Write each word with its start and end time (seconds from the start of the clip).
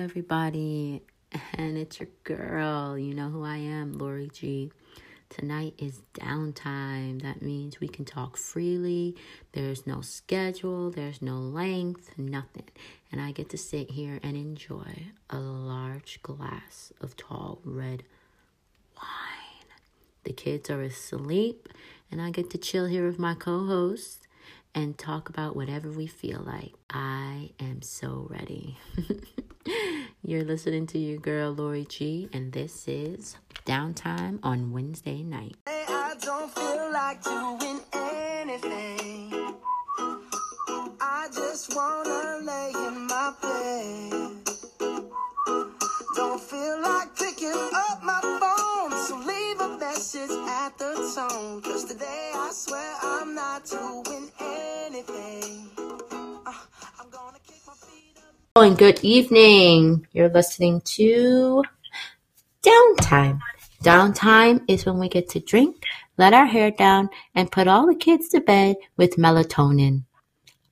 everybody. 0.00 1.02
And 1.54 1.76
it's 1.76 2.00
your 2.00 2.08
girl. 2.24 2.98
You 2.98 3.14
know 3.14 3.28
who 3.28 3.44
I 3.44 3.58
am, 3.58 3.92
Lori 3.92 4.30
G. 4.32 4.72
Tonight 5.28 5.74
is 5.78 6.00
downtime. 6.14 7.22
That 7.22 7.42
means 7.42 7.78
we 7.78 7.86
can 7.86 8.04
talk 8.04 8.36
freely. 8.36 9.14
There's 9.52 9.86
no 9.86 10.00
schedule, 10.00 10.90
there's 10.90 11.22
no 11.22 11.34
length, 11.34 12.12
nothing. 12.16 12.68
And 13.12 13.20
I 13.20 13.30
get 13.30 13.50
to 13.50 13.58
sit 13.58 13.90
here 13.90 14.18
and 14.22 14.36
enjoy 14.36 15.06
a 15.28 15.38
large 15.38 16.20
glass 16.22 16.92
of 17.00 17.16
tall 17.16 17.60
red 17.64 18.02
wine. 18.96 19.68
The 20.24 20.32
kids 20.32 20.70
are 20.70 20.82
asleep, 20.82 21.68
and 22.10 22.20
I 22.20 22.30
get 22.30 22.50
to 22.50 22.58
chill 22.58 22.86
here 22.86 23.06
with 23.06 23.18
my 23.18 23.34
co 23.34 23.66
host 23.66 24.26
and 24.74 24.96
talk 24.98 25.28
about 25.28 25.54
whatever 25.54 25.90
we 25.90 26.06
feel 26.06 26.40
like. 26.40 26.72
I 26.88 27.50
am 27.60 27.82
so 27.82 28.26
ready. 28.30 28.78
You're 30.22 30.44
listening 30.44 30.86
to 30.88 30.98
your 30.98 31.18
girl 31.18 31.50
Lori 31.52 31.86
G, 31.86 32.28
and 32.34 32.52
this 32.52 32.86
is 32.86 33.36
Downtime 33.64 34.38
on 34.42 34.70
Wednesday 34.70 35.22
night. 35.22 35.56
I 35.66 36.14
don't 36.20 36.54
feel 36.54 36.92
like 36.92 37.24
doing 37.24 37.80
anything. 37.94 39.54
I 41.00 41.26
just 41.34 41.74
wanna 41.74 42.40
lay 42.44 42.70
in 42.86 43.06
my 43.06 43.32
bed. 43.40 44.12
Don't 46.14 46.40
feel 46.40 46.82
like 46.82 47.16
picking 47.16 47.70
up 47.74 48.02
my 48.02 48.20
phone, 48.20 48.92
so 49.06 49.16
leave 49.26 49.58
a 49.60 49.78
message 49.78 50.30
at 50.30 50.76
the 50.76 50.96
tone. 51.16 51.62
Cause 51.62 51.86
today 51.86 52.32
I 52.34 52.50
swear 52.52 52.94
I'm 53.02 53.34
not 53.34 53.64
doing 53.64 54.30
anything. 54.38 55.49
Up. 58.60 58.66
Oh, 58.66 58.68
and 58.68 58.76
good 58.76 59.02
evening. 59.02 60.06
You're 60.12 60.28
listening 60.28 60.82
to 60.96 61.64
Downtime. 62.62 63.40
Downtime 63.82 64.60
is 64.68 64.84
when 64.84 64.98
we 64.98 65.08
get 65.08 65.30
to 65.30 65.40
drink, 65.40 65.84
let 66.18 66.34
our 66.34 66.44
hair 66.44 66.70
down, 66.70 67.08
and 67.34 67.50
put 67.50 67.68
all 67.68 67.86
the 67.86 67.94
kids 67.94 68.28
to 68.30 68.40
bed 68.40 68.76
with 68.98 69.16
melatonin. 69.16 70.04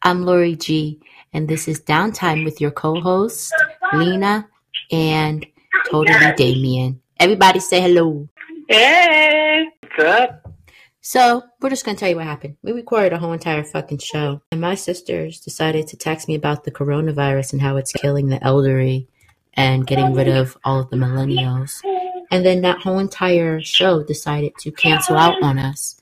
I'm 0.02 0.26
Lori 0.26 0.54
G, 0.54 1.00
and 1.32 1.48
this 1.48 1.66
is 1.66 1.80
Downtime 1.80 2.44
with 2.44 2.60
your 2.60 2.72
co 2.72 3.00
host, 3.00 3.54
Lena 3.94 4.46
and 4.92 5.46
Totally 5.90 6.34
Damien. 6.36 7.00
Everybody 7.18 7.60
say 7.60 7.80
hello. 7.80 8.28
Hey, 8.68 9.64
What's 9.80 10.04
up? 10.04 10.52
So, 11.08 11.42
we're 11.62 11.70
just 11.70 11.86
to 11.86 11.94
tell 11.94 12.10
you 12.10 12.16
what 12.16 12.26
happened. 12.26 12.58
We 12.62 12.72
recorded 12.72 13.14
a 13.14 13.18
whole 13.18 13.32
entire 13.32 13.64
fucking 13.64 13.96
show, 13.96 14.42
and 14.52 14.60
my 14.60 14.74
sisters 14.74 15.40
decided 15.40 15.86
to 15.86 15.96
text 15.96 16.28
me 16.28 16.34
about 16.34 16.64
the 16.64 16.70
coronavirus 16.70 17.54
and 17.54 17.62
how 17.62 17.78
it's 17.78 17.92
killing 17.92 18.28
the 18.28 18.44
elderly 18.44 19.08
and 19.54 19.86
getting 19.86 20.12
rid 20.12 20.28
of 20.28 20.58
all 20.64 20.80
of 20.80 20.90
the 20.90 20.98
millennials. 20.98 21.72
And 22.30 22.44
then 22.44 22.60
that 22.60 22.82
whole 22.82 22.98
entire 22.98 23.62
show 23.62 24.02
decided 24.02 24.52
to 24.58 24.70
cancel 24.70 25.16
out 25.16 25.42
on 25.42 25.58
us. 25.58 25.98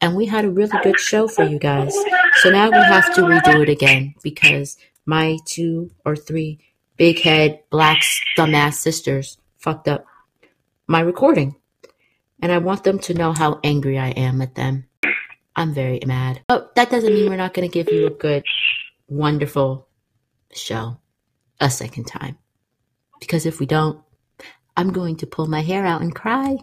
And 0.00 0.14
we 0.14 0.26
had 0.26 0.44
a 0.44 0.50
really 0.50 0.78
good 0.84 1.00
show 1.00 1.26
for 1.26 1.42
you 1.42 1.58
guys. 1.58 1.92
So 2.36 2.50
now 2.50 2.70
we 2.70 2.76
have 2.76 3.12
to 3.16 3.22
redo 3.22 3.60
it 3.60 3.68
again 3.68 4.14
because 4.22 4.76
my 5.04 5.38
two 5.46 5.90
or 6.06 6.14
three 6.14 6.60
big 6.96 7.18
head 7.18 7.58
black 7.70 8.04
dumbass 8.38 8.74
sisters 8.74 9.36
fucked 9.58 9.88
up 9.88 10.06
my 10.86 11.00
recording. 11.00 11.56
And 12.42 12.52
I 12.52 12.58
want 12.58 12.84
them 12.84 12.98
to 13.00 13.14
know 13.14 13.32
how 13.32 13.60
angry 13.64 13.98
I 13.98 14.08
am 14.10 14.42
at 14.42 14.54
them. 14.54 14.86
I'm 15.56 15.72
very 15.72 16.00
mad. 16.06 16.42
But 16.48 16.74
that 16.74 16.90
doesn't 16.90 17.12
mean 17.14 17.30
we're 17.30 17.36
not 17.36 17.54
going 17.54 17.68
to 17.68 17.72
give 17.72 17.92
you 17.92 18.06
a 18.06 18.10
good, 18.10 18.44
wonderful 19.08 19.88
show 20.52 20.98
a 21.60 21.70
second 21.70 22.04
time. 22.04 22.36
Because 23.20 23.46
if 23.46 23.60
we 23.60 23.66
don't, 23.66 24.00
I'm 24.76 24.90
going 24.92 25.16
to 25.16 25.26
pull 25.26 25.46
my 25.46 25.60
hair 25.60 25.86
out 25.86 26.00
and 26.02 26.14
cry. 26.14 26.56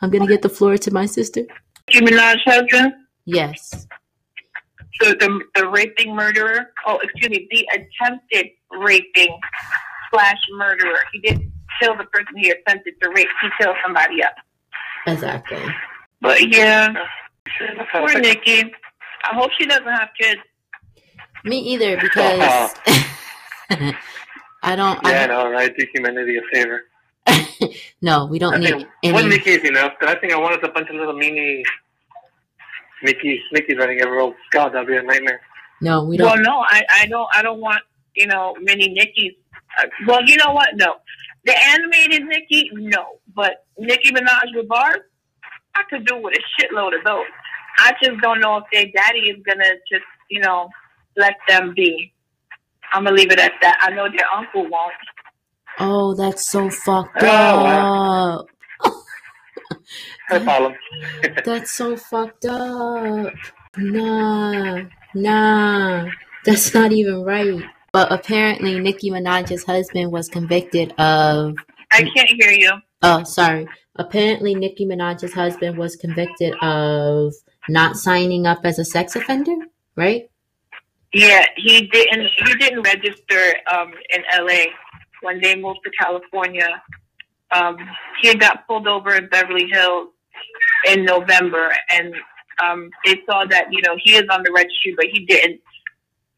I'm 0.00 0.10
going 0.10 0.22
to 0.22 0.28
get 0.32 0.42
the 0.42 0.48
floor 0.48 0.76
to 0.78 0.90
my 0.92 1.06
sister. 1.06 1.42
Nicki 1.92 2.04
Minaj 2.04 2.38
husband, 2.44 2.92
Yes. 3.24 3.86
so 5.00 5.10
the 5.10 5.40
the 5.54 5.68
raping 5.68 6.14
murderer. 6.14 6.70
Oh, 6.86 6.98
excuse 7.02 7.30
me, 7.30 7.48
the 7.50 7.66
attempted 7.74 8.46
raping 8.70 9.36
slash 10.12 10.36
murderer. 10.56 10.98
He 11.12 11.20
didn't 11.20 11.52
kill 11.80 11.96
the 11.96 12.04
person 12.04 12.36
he 12.36 12.50
attempted 12.50 12.94
to 13.02 13.10
rape. 13.10 13.28
He 13.42 13.48
killed 13.60 13.76
somebody 13.84 14.22
else. 14.22 14.34
Exactly. 15.06 15.62
But 16.20 16.48
yeah, 16.48 16.92
poor 17.92 18.18
Nikki. 18.18 18.64
I 19.24 19.34
hope 19.34 19.50
she 19.58 19.66
doesn't 19.66 19.84
have 19.86 20.08
kids. 20.20 20.40
Me 21.44 21.58
either 21.58 21.96
because 22.00 22.74
I 24.62 24.76
don't. 24.76 24.98
Yeah, 25.04 25.24
I 25.24 25.26
no, 25.26 25.56
I 25.56 25.68
do 25.68 25.86
humanity 25.94 26.36
a 26.36 26.42
favor. 26.52 26.82
no, 28.02 28.26
we 28.26 28.38
don't 28.38 28.54
I 28.54 28.58
need 28.58 28.68
think 28.70 29.14
one 29.14 29.24
any. 29.24 29.28
Mickey 29.28 29.50
is 29.50 29.68
enough, 29.68 29.92
but 30.00 30.08
I 30.08 30.14
think 30.16 30.32
I 30.32 30.38
wanted 30.38 30.64
a 30.64 30.68
bunch 30.68 30.88
of 30.88 30.96
little 30.96 31.12
mini 31.14 31.62
Mickey's, 33.02 33.40
Mickey's 33.52 33.76
running 33.78 34.00
every 34.00 34.18
old 34.20 34.34
God. 34.50 34.72
That'd 34.74 34.88
be 34.88 34.96
a 34.96 35.02
nightmare. 35.02 35.40
No, 35.80 36.04
we 36.04 36.16
don't. 36.16 36.26
Well, 36.26 36.38
no, 36.42 36.58
I 36.60 36.84
I 36.90 37.06
don't 37.06 37.28
I 37.32 37.42
don't 37.42 37.60
want 37.60 37.82
you 38.14 38.26
know 38.26 38.56
many 38.60 38.88
Nickies. 38.88 39.36
Uh, 39.78 39.86
well, 40.06 40.24
you 40.24 40.36
know 40.36 40.52
what? 40.52 40.68
No, 40.74 40.96
the 41.48 41.56
animated 41.70 42.24
Nicki, 42.28 42.70
no, 42.74 43.20
but 43.36 43.66
Nicki 43.78 44.12
Minaj 44.12 44.54
with 44.56 44.68
bars, 44.68 45.00
I 45.74 45.82
could 45.90 46.06
do 46.06 46.18
with 46.22 46.34
a 46.36 46.62
shitload 46.62 46.98
of 46.98 47.04
those. 47.04 47.26
I 47.78 47.92
just 48.02 48.20
don't 48.22 48.40
know 48.40 48.58
if 48.58 48.64
their 48.72 48.86
daddy 48.94 49.30
is 49.30 49.38
gonna 49.46 49.74
just 49.90 50.04
you 50.30 50.40
know 50.40 50.70
let 51.16 51.34
them 51.48 51.74
be. 51.76 52.12
I'm 52.92 53.04
gonna 53.04 53.16
leave 53.16 53.32
it 53.32 53.40
at 53.40 53.52
that. 53.62 53.78
I 53.82 53.90
know 53.90 54.08
their 54.08 54.26
uncle 54.36 54.68
won't. 54.70 54.94
Oh, 55.78 56.14
that's 56.14 56.48
so 56.50 56.70
fucked 56.70 57.22
Oh, 57.22 57.24
up. 57.24 57.64
wow. 57.64 58.46
I 60.30 60.40
follow. 60.40 60.74
That's 61.44 61.72
so 61.72 61.96
fucked 61.96 62.46
up. 62.46 63.34
Nah, 63.76 64.82
nah, 65.14 66.10
that's 66.44 66.74
not 66.74 66.92
even 66.92 67.24
right. 67.24 67.62
But 67.98 68.12
apparently, 68.12 68.78
Nicki 68.78 69.10
Minaj's 69.10 69.64
husband 69.64 70.12
was 70.12 70.28
convicted 70.28 70.92
of. 71.00 71.56
I 71.90 72.08
can't 72.14 72.30
hear 72.40 72.52
you. 72.52 72.70
Oh, 73.02 73.24
sorry. 73.24 73.66
Apparently, 73.96 74.54
Nicki 74.54 74.86
Minaj's 74.86 75.34
husband 75.34 75.76
was 75.76 75.96
convicted 75.96 76.54
of 76.62 77.34
not 77.68 77.96
signing 77.96 78.46
up 78.46 78.60
as 78.62 78.78
a 78.78 78.84
sex 78.84 79.16
offender, 79.16 79.56
right? 79.96 80.30
Yeah, 81.12 81.44
he 81.56 81.88
didn't. 81.88 82.28
He 82.36 82.54
didn't 82.54 82.82
register 82.82 83.56
um, 83.76 83.92
in 84.10 84.22
L.A. 84.32 84.68
when 85.22 85.40
they 85.40 85.56
moved 85.56 85.80
to 85.82 85.90
California. 85.98 86.80
Um, 87.50 87.78
he 88.22 88.32
got 88.36 88.64
pulled 88.68 88.86
over 88.86 89.16
in 89.16 89.28
Beverly 89.28 89.68
Hills 89.72 90.10
in 90.86 91.04
November, 91.04 91.74
and 91.90 92.14
um, 92.62 92.90
they 93.04 93.20
saw 93.28 93.44
that 93.46 93.72
you 93.72 93.82
know 93.82 93.96
he 94.04 94.14
is 94.14 94.26
on 94.30 94.44
the 94.44 94.52
registry, 94.54 94.94
but 94.96 95.06
he 95.06 95.26
didn't 95.26 95.60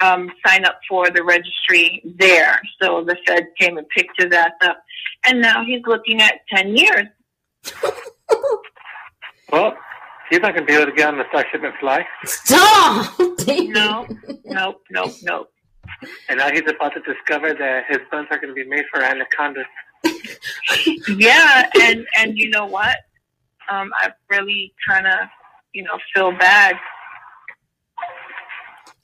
um, 0.00 0.31
sign 0.47 0.65
up 0.65 0.81
for 0.88 1.11
the 1.11 1.22
registry 1.22 2.03
there. 2.19 2.61
So 2.81 3.05
the 3.05 3.16
Fed 3.27 3.49
came 3.59 3.78
and 3.78 3.87
picked 3.88 4.21
his 4.21 4.33
ass 4.33 4.53
up, 4.62 4.83
and 5.27 5.41
now 5.41 5.65
he's 5.65 5.83
looking 5.87 6.21
at 6.21 6.41
ten 6.49 6.77
years. 6.77 7.06
Well, 9.53 9.77
he's 10.31 10.41
not 10.41 10.55
going 10.55 10.66
to 10.66 10.72
be 10.72 10.75
able 10.75 10.87
to 10.87 10.97
get 10.97 11.09
on 11.09 11.19
the 11.19 11.25
Starship 11.28 11.62
and 11.65 11.75
fly. 11.81 12.06
Stop! 12.25 13.19
No, 13.49 14.06
nope, 14.44 14.83
nope, 14.91 15.12
nope. 15.22 15.50
And 16.28 16.38
now 16.38 16.50
he's 16.50 16.62
about 16.69 16.93
to 16.94 17.00
discover 17.00 17.53
that 17.53 17.84
his 17.88 17.99
buns 18.11 18.28
are 18.31 18.38
going 18.38 18.49
to 18.49 18.55
be 18.55 18.69
made 18.69 18.84
for 18.93 19.03
anacondas. 19.03 19.65
yeah, 21.19 21.69
and 21.81 22.06
and 22.17 22.38
you 22.38 22.49
know 22.49 22.65
what? 22.65 22.97
Um, 23.71 23.91
I 23.99 24.11
really 24.31 24.72
kind 24.88 25.06
of 25.06 25.28
you 25.75 25.82
know 25.82 25.99
feel 26.15 26.32
bad. 26.32 26.77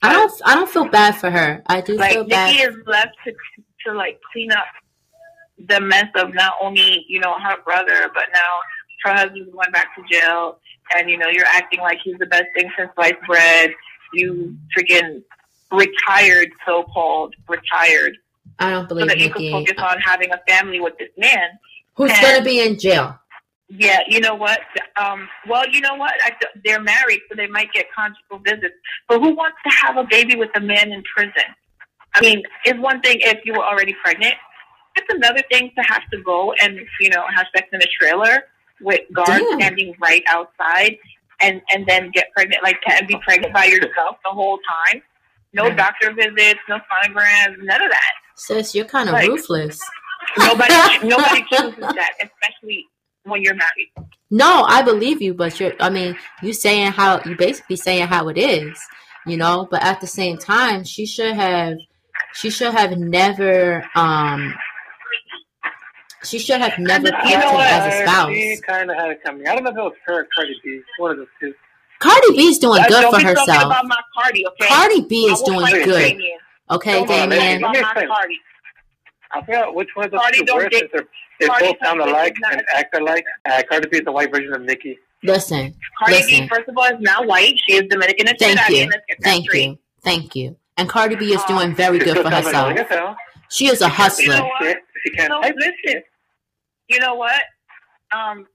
I 0.01 0.13
don't. 0.13 0.31
I 0.45 0.55
don't 0.55 0.69
feel 0.69 0.85
bad 0.85 1.15
for 1.15 1.29
her. 1.29 1.63
I 1.67 1.81
do 1.81 1.95
Like 1.95 2.13
feel 2.13 2.23
bad. 2.23 2.51
Nikki 2.51 2.63
is 2.63 2.75
left 2.85 3.15
to 3.25 3.33
to 3.85 3.93
like 3.93 4.19
clean 4.31 4.51
up 4.51 4.65
the 5.67 5.81
mess 5.81 6.07
of 6.15 6.33
not 6.33 6.53
only 6.61 7.05
you 7.07 7.19
know 7.19 7.35
her 7.39 7.61
brother, 7.63 8.09
but 8.13 8.25
now 8.33 8.51
her 9.03 9.13
husband's 9.13 9.51
going 9.51 9.71
back 9.71 9.95
to 9.95 10.03
jail, 10.11 10.59
and 10.95 11.09
you 11.09 11.17
know 11.17 11.27
you're 11.27 11.45
acting 11.45 11.79
like 11.79 11.99
he's 12.03 12.17
the 12.19 12.27
best 12.27 12.45
thing 12.55 12.69
since 12.77 12.91
sliced 12.95 13.21
bread. 13.25 13.71
You 14.13 14.55
freaking 14.77 15.23
retired, 15.71 16.49
so 16.65 16.83
called 16.83 17.35
retired, 17.49 18.17
I 18.59 18.71
don't 18.71 18.85
so 18.85 18.95
believe 18.95 19.07
that 19.07 19.19
you 19.19 19.29
can 19.29 19.51
focus 19.51 19.77
on 19.77 19.99
having 19.99 20.31
a 20.31 20.39
family 20.47 20.79
with 20.79 20.97
this 20.97 21.09
man. 21.17 21.49
Who's 21.95 22.11
gonna 22.19 22.43
be 22.43 22.61
in 22.61 22.77
jail? 22.77 23.19
Yeah, 23.69 23.99
you 24.07 24.19
know 24.21 24.33
what? 24.35 24.59
Um, 24.99 25.27
well, 25.47 25.67
you 25.69 25.81
know 25.81 25.95
what? 25.95 26.13
I, 26.23 26.31
they're 26.63 26.81
married, 26.81 27.19
so 27.29 27.35
they 27.35 27.47
might 27.47 27.71
get 27.73 27.87
conjugal 27.93 28.39
visits. 28.39 28.75
But 29.09 29.19
who 29.19 29.35
wants 29.35 29.57
to 29.65 29.71
have 29.85 29.97
a 29.97 30.05
baby 30.09 30.35
with 30.37 30.49
a 30.55 30.61
man 30.61 30.91
in 30.93 31.03
prison? 31.15 31.43
I 32.15 32.21
mean, 32.21 32.43
it's 32.63 32.79
one 32.79 33.01
thing 33.01 33.17
if 33.19 33.39
you 33.45 33.53
were 33.53 33.65
already 33.65 33.93
pregnant. 34.03 34.35
It's 34.95 35.07
another 35.13 35.41
thing 35.51 35.71
to 35.77 35.83
have 35.83 36.01
to 36.11 36.21
go 36.23 36.53
and 36.61 36.79
you 37.01 37.09
know 37.09 37.23
have 37.35 37.45
sex 37.55 37.67
in 37.73 37.81
a 37.81 37.85
trailer 37.99 38.43
with 38.81 39.01
guards 39.13 39.29
Damn. 39.43 39.59
standing 39.59 39.93
right 40.01 40.23
outside, 40.27 40.97
and 41.41 41.61
and 41.71 41.85
then 41.85 42.09
get 42.13 42.31
pregnant 42.31 42.63
like 42.63 42.79
and 42.89 43.05
be 43.07 43.17
pregnant 43.23 43.53
by 43.53 43.65
yourself 43.65 44.15
the 44.23 44.31
whole 44.31 44.57
time. 44.91 45.01
No 45.53 45.69
doctor 45.69 46.13
visits, 46.13 46.59
no 46.69 46.77
sonograms, 46.77 47.55
none 47.63 47.81
of 47.81 47.89
that. 47.91 48.11
Sis, 48.35 48.73
you're 48.75 48.85
kind 48.85 49.09
of 49.09 49.13
Like- 49.13 49.27
ruthless. 49.29 49.79
Nobody, 50.37 50.73
nobody 51.03 51.43
chooses 51.49 51.77
that, 51.79 52.11
especially 52.21 52.85
when 53.29 53.41
you're 53.43 53.55
married. 53.55 54.09
No, 54.29 54.63
I 54.67 54.81
believe 54.81 55.21
you, 55.21 55.33
but 55.33 55.59
you're. 55.59 55.73
I 55.79 55.89
mean, 55.89 56.17
you 56.43 56.53
saying 56.53 56.91
how 56.91 57.21
you 57.25 57.35
basically 57.37 57.75
saying 57.77 58.07
how 58.07 58.27
it 58.29 58.37
is, 58.37 58.77
you 59.25 59.37
know. 59.37 59.67
But 59.71 59.83
at 59.83 60.01
the 60.01 60.07
same 60.07 60.37
time, 60.37 60.83
she 60.83 61.05
should 61.05 61.33
have. 61.35 61.77
She 62.33 62.49
should 62.49 62.73
have 62.73 62.97
never. 62.97 63.85
Um. 63.95 64.53
She 66.23 66.39
should 66.39 66.59
have 66.59 66.77
never 66.77 67.07
You 67.07 67.37
know 67.37 67.49
him 67.49 67.55
what? 67.55 67.67
as 67.69 67.93
a 67.93 68.03
spouse. 68.03 68.31
She 68.33 68.57
kind 68.67 68.89
of 68.91 68.97
had 68.97 69.11
it 69.11 69.23
coming. 69.23 69.47
I 69.47 69.53
don't 69.55 69.63
know 69.63 69.69
if 69.69 69.77
it 69.77 69.81
was 69.81 69.93
her 70.07 70.21
or 70.21 70.27
Cardi 70.35 70.59
B. 70.63 70.81
One 70.97 71.11
of 71.11 71.17
those 71.17 71.27
two. 71.39 71.53
Cardi 71.99 72.31
B's 72.35 72.59
doing 72.59 72.81
Uh, 72.81 72.87
good 72.87 73.09
for 73.13 73.19
herself. 73.25 73.73
Cardi, 74.15 74.45
okay? 74.47 74.67
Cardi 74.67 75.01
B 75.01 75.25
is 75.25 75.41
doing 75.43 75.65
good. 75.85 75.85
Damien. 76.09 76.37
Okay, 76.69 76.91
Don't 76.93 77.07
Hold 77.07 77.11
on, 77.11 77.29
talk 77.29 77.29
Damien. 77.39 77.61
Let 77.61 77.71
me 77.71 77.79
about 77.79 77.97
explain. 77.97 78.09
I 79.31 79.41
forgot 79.45 79.75
which 79.75 79.87
one 79.95 80.05
of 80.05 80.11
those 80.11 80.19
Cardi 80.21 80.39
two 80.39 80.45
don't 80.45 80.57
worse 80.57 80.69
get- 80.69 80.83
is 80.85 80.89
they're, 80.91 81.07
they 81.39 81.47
Cardi 81.47 81.65
both 81.67 81.75
sound 81.83 82.01
alike 82.01 82.35
and 82.51 82.61
act 82.75 82.95
alike. 82.95 83.25
Uh, 83.45 83.61
Cardi 83.69 83.87
B 83.89 83.97
is 83.97 84.03
the 84.05 84.11
white 84.11 84.31
version 84.33 84.53
of 84.53 84.61
Nicki. 84.61 84.97
Listen, 85.23 85.73
Cardi 85.99 86.13
Listen. 86.15 86.43
B, 86.43 86.47
first 86.49 86.69
of 86.69 86.77
all, 86.77 86.85
is 86.85 86.99
not 86.99 87.25
white. 87.27 87.55
She 87.67 87.75
is 87.75 87.83
Dominican 87.89 88.27
and 88.29 88.37
thank 88.39 88.59
Trinidadian. 88.59 88.85
you, 88.85 88.89
Let's 89.09 89.23
thank 89.23 89.45
straight. 89.45 89.63
you, 89.69 89.79
thank 90.03 90.35
you. 90.35 90.55
And 90.77 90.87
Cardi 90.87 91.15
B 91.15 91.33
is 91.33 91.43
doing 91.45 91.73
very 91.75 91.99
She 91.99 92.05
good 92.05 92.17
for 92.17 92.29
herself. 92.29 92.69
annoying. 92.71 93.15
She 93.49 93.67
is 93.67 93.81
a 93.81 93.85
You 93.85 93.89
hustler. 93.91 94.37
know 94.37 94.43
what? 94.45 94.61
Shit, 94.63 94.77
She 95.03 95.09
can't 95.11 95.29
No, 95.29 95.41
type 95.41 95.55
listen. 95.57 96.03
You 96.89 96.99
know 96.99 97.15
what? 97.15 97.41
Um, 98.11 98.45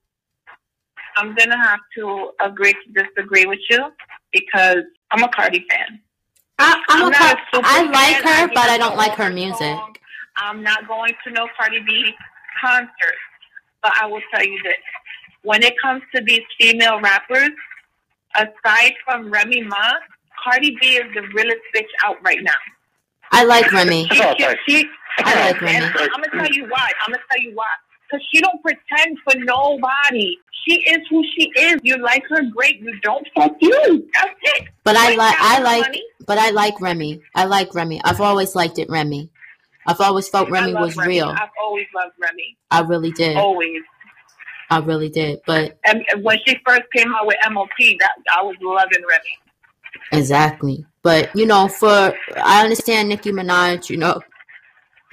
I'm 1.17 1.35
gonna 1.35 1.57
have 1.61 1.79
to 1.97 2.31
agree 2.41 2.73
to 2.73 3.03
disagree 3.03 3.45
with 3.45 3.59
you 3.69 3.91
because 4.31 4.77
I'm 5.11 5.23
a 5.23 5.29
Cardi 5.29 5.65
fan. 5.69 5.99
I, 6.59 6.81
I'm, 6.89 7.01
I'm 7.03 7.07
a 7.07 7.11
not 7.11 7.37
Car- 7.51 7.61
I 7.63 7.83
like 7.83 8.23
fan. 8.23 8.23
her, 8.23 8.51
I 8.51 8.53
but 8.53 8.69
I 8.69 8.77
don't 8.77 8.95
like 8.95 9.13
her 9.13 9.29
music. 9.29 9.57
song. 9.59 9.95
I'm 10.37 10.63
not 10.63 10.87
going 10.87 11.13
to 11.25 11.31
no 11.31 11.47
Cardi 11.57 11.79
B 11.81 12.13
concert, 12.63 13.17
but 13.83 13.93
I 14.01 14.07
will 14.07 14.21
tell 14.33 14.45
you 14.45 14.59
this: 14.63 14.75
when 15.43 15.63
it 15.63 15.75
comes 15.83 16.03
to 16.15 16.23
these 16.23 16.41
female 16.59 17.01
rappers, 17.01 17.51
aside 18.35 18.93
from 19.05 19.31
Remy 19.31 19.63
Ma, 19.63 19.93
Cardi 20.43 20.77
B 20.81 20.87
is 20.97 21.05
the 21.15 21.21
realest 21.35 21.61
bitch 21.75 21.89
out 22.05 22.17
right 22.23 22.39
now. 22.43 22.53
I 23.31 23.45
like 23.45 23.71
Remy. 23.71 24.07
She, 24.11 24.23
Oh, 24.23 24.35
she, 24.37 24.45
she, 24.67 24.85
I 25.19 25.35
like 25.51 25.61
and 25.61 25.83
Remy. 25.85 26.09
I'm 26.15 26.21
gonna 26.23 26.43
tell 26.43 26.53
you 26.53 26.65
why. 26.69 26.89
I'm 27.05 27.11
gonna 27.13 27.23
tell 27.31 27.41
you 27.41 27.53
why. 27.55 27.65
Because 28.09 28.25
she 28.33 28.41
don't 28.41 28.61
pretend 28.61 29.17
for 29.25 29.35
nobody. 29.39 30.37
She 30.67 30.75
is 30.81 30.99
who 31.09 31.23
she 31.37 31.49
is. 31.59 31.77
You 31.83 31.97
like 31.97 32.23
her, 32.29 32.43
great. 32.55 32.79
You 32.81 32.93
don't, 33.01 33.27
fuck 33.35 33.53
you. 33.61 34.07
That's 34.13 34.31
it. 34.43 34.67
But 34.83 34.95
I 34.97 35.09
Like 35.09 35.17
like 35.17 35.35
I 35.39 35.59
like 35.61 35.97
but 36.27 36.37
I 36.39 36.51
like 36.51 36.81
Remy. 36.81 37.21
I 37.35 37.45
like 37.45 37.75
Remy. 37.75 38.01
I've 38.03 38.21
always 38.21 38.55
liked 38.55 38.79
it 38.79 38.89
Remy. 38.89 39.29
I've 39.85 39.99
always 40.01 40.29
felt 40.29 40.49
Remy 40.49 40.73
was 40.75 40.95
Remy. 40.95 41.15
real. 41.15 41.29
I've 41.29 41.49
always 41.61 41.87
loved 41.95 42.13
Remy. 42.21 42.57
I 42.71 42.81
really 42.81 43.11
did. 43.11 43.37
Always. 43.37 43.81
I 44.69 44.79
really 44.79 45.09
did. 45.09 45.39
But 45.45 45.77
And 45.85 46.03
when 46.23 46.37
she 46.45 46.57
first 46.65 46.83
came 46.95 47.13
out 47.13 47.27
with 47.27 47.37
MOP, 47.51 47.69
that 47.99 48.11
I 48.37 48.41
was 48.41 48.55
loving 48.61 49.03
Remy. 49.07 49.37
exactly. 50.11 50.85
But 51.03 51.35
you 51.35 51.45
know, 51.45 51.67
for 51.67 52.13
I 52.37 52.63
understand 52.63 53.09
Nicki 53.09 53.31
Minaj, 53.31 53.89
you 53.89 53.97
know. 53.97 54.21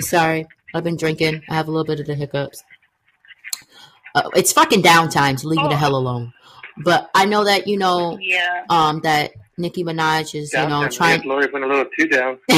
Sorry, 0.01 0.47
I've 0.75 0.85
been 0.85 0.97
drinking. 0.97 1.43
I 1.51 1.55
have 1.55 1.69
a 1.69 1.71
little 1.71 1.85
bit 1.85 2.01
of 2.01 2.07
the 2.07 2.15
hiccups. 2.15 2.63
Uh, 4.15 4.29
it's 4.35 4.53
fucking 4.53 4.83
downtime, 4.83 5.39
so 5.39 5.49
leave 5.49 5.61
me 5.63 5.69
the 5.69 5.77
hell 5.77 5.95
alone. 5.97 6.33
But 6.85 7.11
I 7.15 7.27
know 7.27 7.45
that 7.45 7.67
you 7.67 7.77
know 7.77 8.19
Yeah. 8.21 8.65
um 8.71 9.01
that 9.01 9.33
Nicki 9.61 9.85
Minaj 9.85 10.35
is 10.35 10.53
you 10.53 10.59
know 10.61 10.83
Down, 10.83 10.91
trying 10.91 11.23
Lori 11.23 11.51
went 11.51 11.65
a 11.65 11.69
little 11.69 11.87
too 11.97 12.09
down. 12.09 12.39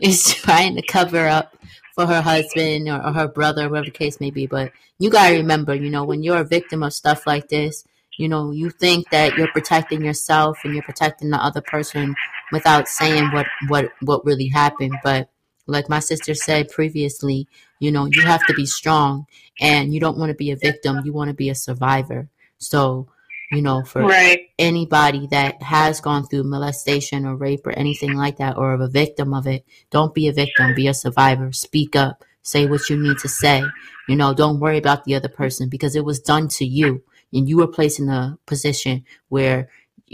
is 0.00 0.34
trying 0.34 0.76
to 0.76 0.82
cover 0.82 1.26
up 1.28 1.56
for 1.94 2.06
her 2.06 2.22
husband 2.22 2.88
or, 2.88 3.04
or 3.04 3.12
her 3.12 3.28
brother, 3.28 3.68
whatever 3.68 3.86
the 3.86 3.90
case 3.90 4.20
may 4.20 4.30
be. 4.30 4.46
But 4.46 4.72
you 4.98 5.10
gotta 5.10 5.36
remember, 5.36 5.74
you 5.74 5.90
know, 5.90 6.04
when 6.04 6.22
you're 6.22 6.38
a 6.38 6.44
victim 6.44 6.82
of 6.82 6.92
stuff 6.92 7.26
like 7.26 7.48
this, 7.48 7.84
you 8.18 8.28
know, 8.28 8.50
you 8.50 8.70
think 8.70 9.10
that 9.10 9.36
you're 9.36 9.52
protecting 9.52 10.04
yourself 10.04 10.58
and 10.64 10.74
you're 10.74 10.82
protecting 10.82 11.30
the 11.30 11.42
other 11.42 11.60
person 11.60 12.14
without 12.50 12.88
saying 12.88 13.30
what 13.32 13.46
what 13.68 13.90
what 14.00 14.24
really 14.24 14.48
happened. 14.48 14.96
But 15.02 15.28
like 15.66 15.88
my 15.88 16.00
sister 16.00 16.34
said 16.34 16.70
previously, 16.70 17.46
you 17.78 17.90
know, 17.90 18.06
you 18.06 18.22
have 18.22 18.44
to 18.46 18.54
be 18.54 18.66
strong 18.66 19.26
and 19.60 19.92
you 19.92 20.00
don't 20.00 20.18
want 20.18 20.30
to 20.30 20.34
be 20.34 20.50
a 20.50 20.56
victim. 20.56 21.00
You 21.04 21.12
want 21.12 21.28
to 21.28 21.34
be 21.34 21.50
a 21.50 21.54
survivor. 21.54 22.28
So, 22.58 23.08
you 23.52 23.62
know, 23.62 23.84
for 23.84 24.02
Right. 24.02 24.40
anybody 24.58 25.26
that 25.28 25.62
has 25.62 26.00
gone 26.00 26.26
through 26.26 26.44
molestation 26.44 27.26
or 27.26 27.36
rape 27.36 27.66
or 27.66 27.72
anything 27.72 28.16
like 28.16 28.38
that 28.38 28.56
or 28.56 28.72
of 28.72 28.80
a 28.80 28.88
victim 28.88 29.34
of 29.34 29.46
it, 29.46 29.64
don't 29.90 30.14
be 30.14 30.28
a 30.28 30.32
victim, 30.32 30.74
be 30.74 30.88
a 30.88 30.94
survivor. 30.94 31.52
Speak 31.52 31.94
up. 31.94 32.24
Say 32.42 32.66
what 32.66 32.88
you 32.90 32.96
need 32.96 33.18
to 33.18 33.28
say. 33.28 33.62
You 34.08 34.16
know, 34.16 34.34
don't 34.34 34.58
worry 34.58 34.78
about 34.78 35.04
the 35.04 35.14
other 35.14 35.28
person 35.28 35.68
because 35.68 35.94
it 35.94 36.04
was 36.04 36.18
done 36.18 36.48
to 36.48 36.64
you 36.64 37.02
and 37.32 37.48
you 37.48 37.58
were 37.58 37.68
placed 37.68 38.00
in 38.00 38.08
a 38.08 38.38
position 38.46 39.04
where 39.28 39.68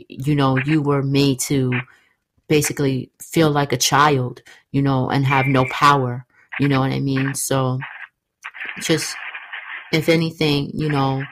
you 0.08 0.34
know, 0.34 0.56
you 0.58 0.80
were 0.80 1.02
made 1.02 1.40
to 1.40 1.72
basically 2.48 3.10
feel 3.20 3.50
like 3.50 3.72
a 3.72 3.76
child, 3.76 4.42
you 4.70 4.82
know, 4.82 5.10
and 5.10 5.24
have 5.24 5.46
no 5.46 5.64
power. 5.66 6.24
You 6.60 6.68
know 6.68 6.80
what 6.80 6.92
I 6.92 7.00
mean? 7.00 7.34
So 7.34 7.78
just 8.80 9.16
if 9.92 10.08
anything, 10.08 10.70
you 10.74 10.88
know, 10.88 11.24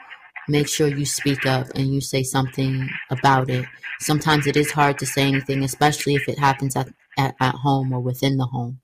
make 0.49 0.69
sure 0.69 0.89
you 0.89 1.05
speak 1.05 1.47
up 1.47 1.69
and 1.75 1.93
you 1.93 2.01
say 2.01 2.23
something 2.23 2.89
about 3.11 3.51
it. 3.51 3.67
Sometimes 4.01 4.47
it 4.47 4.57
is 4.57 4.71
hard 4.71 4.99
to 4.99 5.07
say 5.07 5.23
anything, 5.23 5.65
especially 5.65 6.15
if 6.15 6.29
it 6.29 6.39
happens 6.39 6.77
at, 6.77 6.89
at, 7.19 7.35
at 7.41 7.55
home 7.55 7.93
or 7.93 8.01
within 8.01 8.37
the 8.37 8.47
home. 8.47 8.81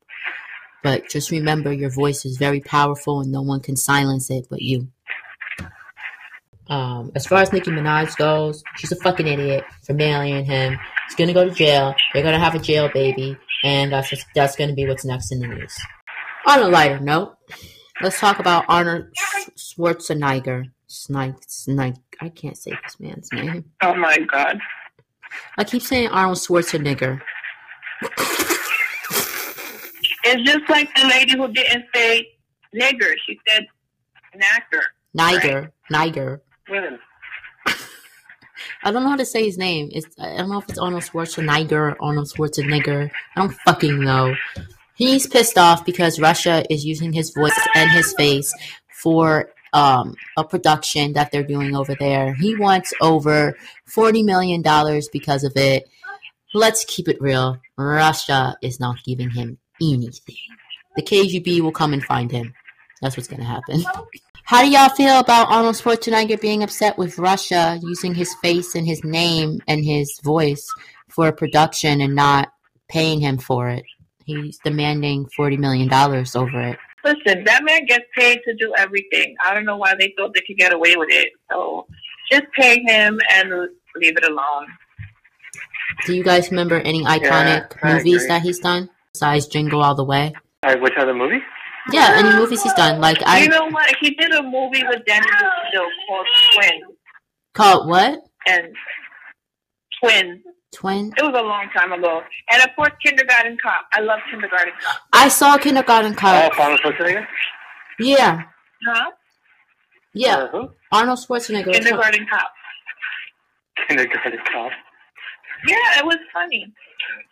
But 0.82 1.08
just 1.08 1.30
remember 1.30 1.72
your 1.72 1.90
voice 1.90 2.24
is 2.24 2.38
very 2.38 2.60
powerful 2.60 3.20
and 3.20 3.30
no 3.30 3.42
one 3.42 3.60
can 3.60 3.76
silence 3.76 4.30
it 4.30 4.46
but 4.50 4.62
you. 4.62 4.88
Um, 6.68 7.12
as 7.14 7.26
far 7.26 7.42
as 7.42 7.52
Nicki 7.52 7.70
Minaj 7.70 8.16
goes, 8.16 8.62
she's 8.76 8.92
a 8.92 8.96
fucking 8.96 9.26
idiot 9.26 9.64
for 9.82 9.94
marrying 9.94 10.44
him. 10.44 10.78
He's 11.06 11.14
gonna 11.16 11.34
go 11.34 11.44
to 11.44 11.54
jail. 11.54 11.94
They're 12.12 12.22
gonna 12.22 12.38
have 12.38 12.54
a 12.54 12.58
jail 12.58 12.88
baby, 12.92 13.36
and 13.62 13.92
that's 13.92 14.08
just 14.08 14.26
that's 14.34 14.56
gonna 14.56 14.72
be 14.72 14.86
what's 14.86 15.04
next 15.04 15.32
in 15.32 15.40
the 15.40 15.48
news. 15.48 15.76
On 16.46 16.60
a 16.60 16.68
lighter 16.68 17.00
note, 17.00 17.36
let's 18.00 18.18
talk 18.18 18.38
about 18.38 18.64
Arnold 18.68 19.06
Schwarzenegger. 19.56 20.70
Snike, 20.92 21.36
Snike. 21.48 21.96
I 22.20 22.28
can't 22.28 22.56
say 22.56 22.72
this 22.82 23.00
man's 23.00 23.32
name. 23.32 23.64
Oh 23.82 23.94
my 23.94 24.18
God. 24.18 24.58
I 25.56 25.64
keep 25.64 25.80
saying 25.80 26.08
Arnold 26.08 26.36
Schwarzenegger. 26.36 27.20
It's 30.24 30.42
just 30.50 30.68
like 30.68 30.94
the 30.94 31.08
lady 31.08 31.36
who 31.36 31.48
didn't 31.48 31.86
say 31.94 32.28
nigger. 32.74 33.12
She 33.26 33.38
said 33.48 33.64
knacker. 34.36 34.82
Niger, 35.14 35.72
Niger. 35.90 36.42
Women. 36.68 36.98
I 38.84 38.90
don't 38.90 39.02
know 39.02 39.10
how 39.10 39.16
to 39.16 39.24
say 39.24 39.44
his 39.44 39.56
name. 39.56 39.88
It's 39.92 40.14
I 40.18 40.36
don't 40.36 40.50
know 40.50 40.58
if 40.58 40.68
it's 40.68 40.78
Arnold 40.78 41.04
Schwarzenegger 41.04 41.72
or 41.72 41.96
Arnold 42.02 42.28
Schwarzenegger. 42.28 43.10
I 43.36 43.40
don't 43.40 43.54
fucking 43.66 43.98
know. 43.98 44.34
He's 44.94 45.26
pissed 45.26 45.56
off 45.56 45.86
because 45.86 46.20
Russia 46.20 46.64
is 46.70 46.84
using 46.84 47.14
his 47.14 47.30
voice 47.30 47.58
and 47.74 47.90
his 47.90 48.12
face 48.12 48.52
for 49.02 49.48
um, 49.72 50.14
a 50.36 50.44
production 50.44 51.14
that 51.14 51.32
they're 51.32 51.42
doing 51.42 51.74
over 51.74 51.94
there. 51.94 52.34
He 52.34 52.54
wants 52.54 52.92
over 53.00 53.56
forty 53.86 54.22
million 54.22 54.62
dollars 54.62 55.08
because 55.08 55.44
of 55.44 55.52
it. 55.56 55.88
Let's 56.54 56.84
keep 56.84 57.08
it 57.08 57.20
real. 57.20 57.58
Russia 57.76 58.56
is 58.62 58.78
not 58.78 58.96
giving 59.04 59.30
him 59.30 59.58
anything. 59.80 60.36
The 60.96 61.02
KGB 61.02 61.60
will 61.60 61.72
come 61.72 61.92
and 61.92 62.04
find 62.04 62.30
him. 62.30 62.52
That's 63.00 63.16
what's 63.16 63.28
gonna 63.28 63.44
happen. 63.44 63.82
How 64.44 64.62
do 64.62 64.70
y'all 64.70 64.88
feel 64.90 65.18
about 65.18 65.50
Arnold 65.50 65.76
Schwarzenegger 65.76 66.40
being 66.40 66.62
upset 66.62 66.98
with 66.98 67.18
Russia 67.18 67.78
using 67.82 68.12
his 68.12 68.34
face 68.42 68.74
and 68.74 68.86
his 68.86 69.02
name 69.04 69.60
and 69.68 69.84
his 69.84 70.20
voice 70.22 70.66
for 71.08 71.28
a 71.28 71.32
production 71.32 72.00
and 72.00 72.14
not 72.14 72.52
paying 72.88 73.20
him 73.20 73.38
for 73.38 73.70
it? 73.70 73.84
He's 74.24 74.58
demanding 74.58 75.26
$40 75.38 75.58
million 75.58 75.92
over 75.92 76.60
it. 76.60 76.78
Listen, 77.04 77.44
that 77.44 77.64
man 77.64 77.84
gets 77.86 78.04
paid 78.16 78.40
to 78.44 78.54
do 78.54 78.72
everything. 78.78 79.34
I 79.44 79.54
don't 79.54 79.64
know 79.64 79.76
why 79.76 79.94
they 79.98 80.14
thought 80.16 80.34
they 80.34 80.42
could 80.46 80.56
get 80.56 80.72
away 80.72 80.94
with 80.96 81.08
it. 81.10 81.32
So 81.50 81.86
just 82.30 82.44
pay 82.56 82.80
him 82.80 83.20
and 83.32 83.50
leave 83.96 84.16
it 84.16 84.24
alone. 84.24 84.66
Do 86.06 86.14
you 86.14 86.22
guys 86.22 86.50
remember 86.50 86.76
any 86.80 87.04
iconic 87.04 87.76
I 87.82 87.94
movies 87.94 88.26
that 88.28 88.42
he's 88.42 88.58
done? 88.60 88.88
Besides 89.12 89.46
Jingle 89.46 89.82
All 89.82 89.94
the 89.94 90.04
Way? 90.04 90.32
All 90.62 90.72
right, 90.72 90.80
which 90.80 90.94
other 90.96 91.14
movie? 91.14 91.40
Yeah, 91.90 92.12
any 92.14 92.36
movies 92.36 92.62
he's 92.62 92.72
done. 92.74 93.00
Like, 93.00 93.18
I. 93.26 93.40
you 93.42 93.48
know 93.48 93.68
what? 93.68 93.92
He 94.00 94.10
did 94.10 94.32
a 94.32 94.42
movie 94.42 94.84
with 94.86 95.04
Danny 95.04 95.26
DeVito 95.26 95.84
called 96.08 96.26
Twins. 96.54 96.96
called 97.54 97.88
what? 97.88 98.20
And 98.46 98.74
Twins. 100.00 100.40
Twin? 100.74 101.12
It 101.16 101.22
was 101.22 101.34
a 101.38 101.42
long 101.42 101.68
time 101.76 101.92
ago. 101.92 102.22
And 102.50 102.62
of 102.62 102.70
course, 102.76 102.90
Kindergarten 103.04 103.56
Cop. 103.62 103.86
I 103.92 104.00
love 104.00 104.20
Kindergarten 104.30 104.72
Cop. 104.82 104.96
I 105.12 105.28
saw 105.28 105.56
Kindergarten 105.58 106.12
Oh, 106.12 106.16
Cop. 106.16 106.58
Arnold 106.58 106.80
Schwarzenegger? 106.80 107.26
Yeah, 108.00 108.42
Huh? 108.86 109.10
yeah. 110.14 110.36
Uh, 110.36 110.48
who? 110.48 110.70
Arnold 110.90 111.18
Schwarzenegger. 111.18 111.72
Kindergarten 111.72 112.26
Cop. 112.30 112.50
Kindergarten 113.88 114.38
Cop. 114.52 114.72
Yeah, 115.68 115.98
it 115.98 116.04
was 116.06 116.16
funny. 116.32 116.72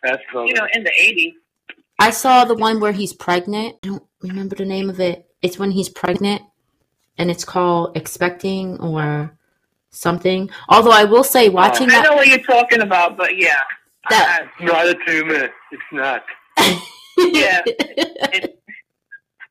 That's 0.03 0.21
the 0.33 0.43
You 0.45 0.53
know, 0.53 0.67
in 0.73 0.83
the 0.83 0.91
80s. 1.01 1.33
I 1.99 2.09
saw 2.11 2.45
the 2.45 2.55
one 2.55 2.79
where 2.79 2.93
he's 2.93 3.13
pregnant. 3.13 3.75
I 3.83 3.87
don't 3.87 4.03
remember 4.21 4.55
the 4.55 4.65
name 4.65 4.89
of 4.89 4.99
it. 4.99 5.25
It's 5.41 5.57
when 5.59 5.71
he's 5.71 5.89
pregnant, 5.89 6.41
and 7.17 7.29
it's 7.29 7.43
called 7.43 7.95
Expecting 7.97 8.79
or 8.79 9.37
something. 9.91 10.49
Although 10.69 10.91
I 10.91 11.03
will 11.03 11.23
say, 11.23 11.49
watching 11.49 11.87
I 11.89 11.93
that, 12.01 12.03
know 12.09 12.15
what 12.15 12.27
you're 12.27 12.39
talking 12.39 12.81
about, 12.81 13.17
but 13.17 13.37
yeah. 13.37 13.59
That- 14.09 14.47
I- 14.59 14.63
Not 14.63 14.87
a 14.87 14.95
tumor. 15.05 15.49
It's 15.71 15.83
not. 15.91 16.23
yeah. 17.17 17.61
It, 17.67 18.57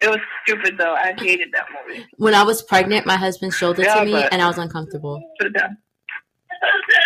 it 0.03 0.09
was 0.09 0.19
stupid 0.43 0.77
though. 0.79 0.95
I 0.95 1.15
hated 1.19 1.49
that 1.53 1.67
movie. 1.87 2.07
when 2.17 2.35
I 2.35 2.43
was 2.43 2.63
pregnant, 2.63 3.07
my 3.07 3.17
husband 3.17 3.53
showed 3.53 3.79
it 3.79 3.85
Yeah, 3.85 3.97
to 4.01 4.05
me, 4.05 4.13
but- 4.13 4.33
and 4.33 4.43
I 4.43 4.47
was 4.49 4.59
uncomfortable. 4.59 5.23
Put 5.39 5.49
it 5.49 5.55
down. 5.59 5.77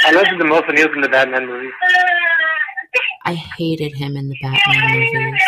I 0.06 0.12
listened 0.12 0.38
to 0.40 0.44
most 0.44 0.64
of 0.68 0.74
Neil's 0.74 0.90
in 0.94 1.00
the 1.00 1.08
Batman 1.08 1.46
movies. 1.46 1.72
I 3.24 3.34
hated 3.34 3.94
him 3.96 4.16
in 4.16 4.28
the 4.28 4.36
Batman 4.42 4.98
movies. 4.98 5.40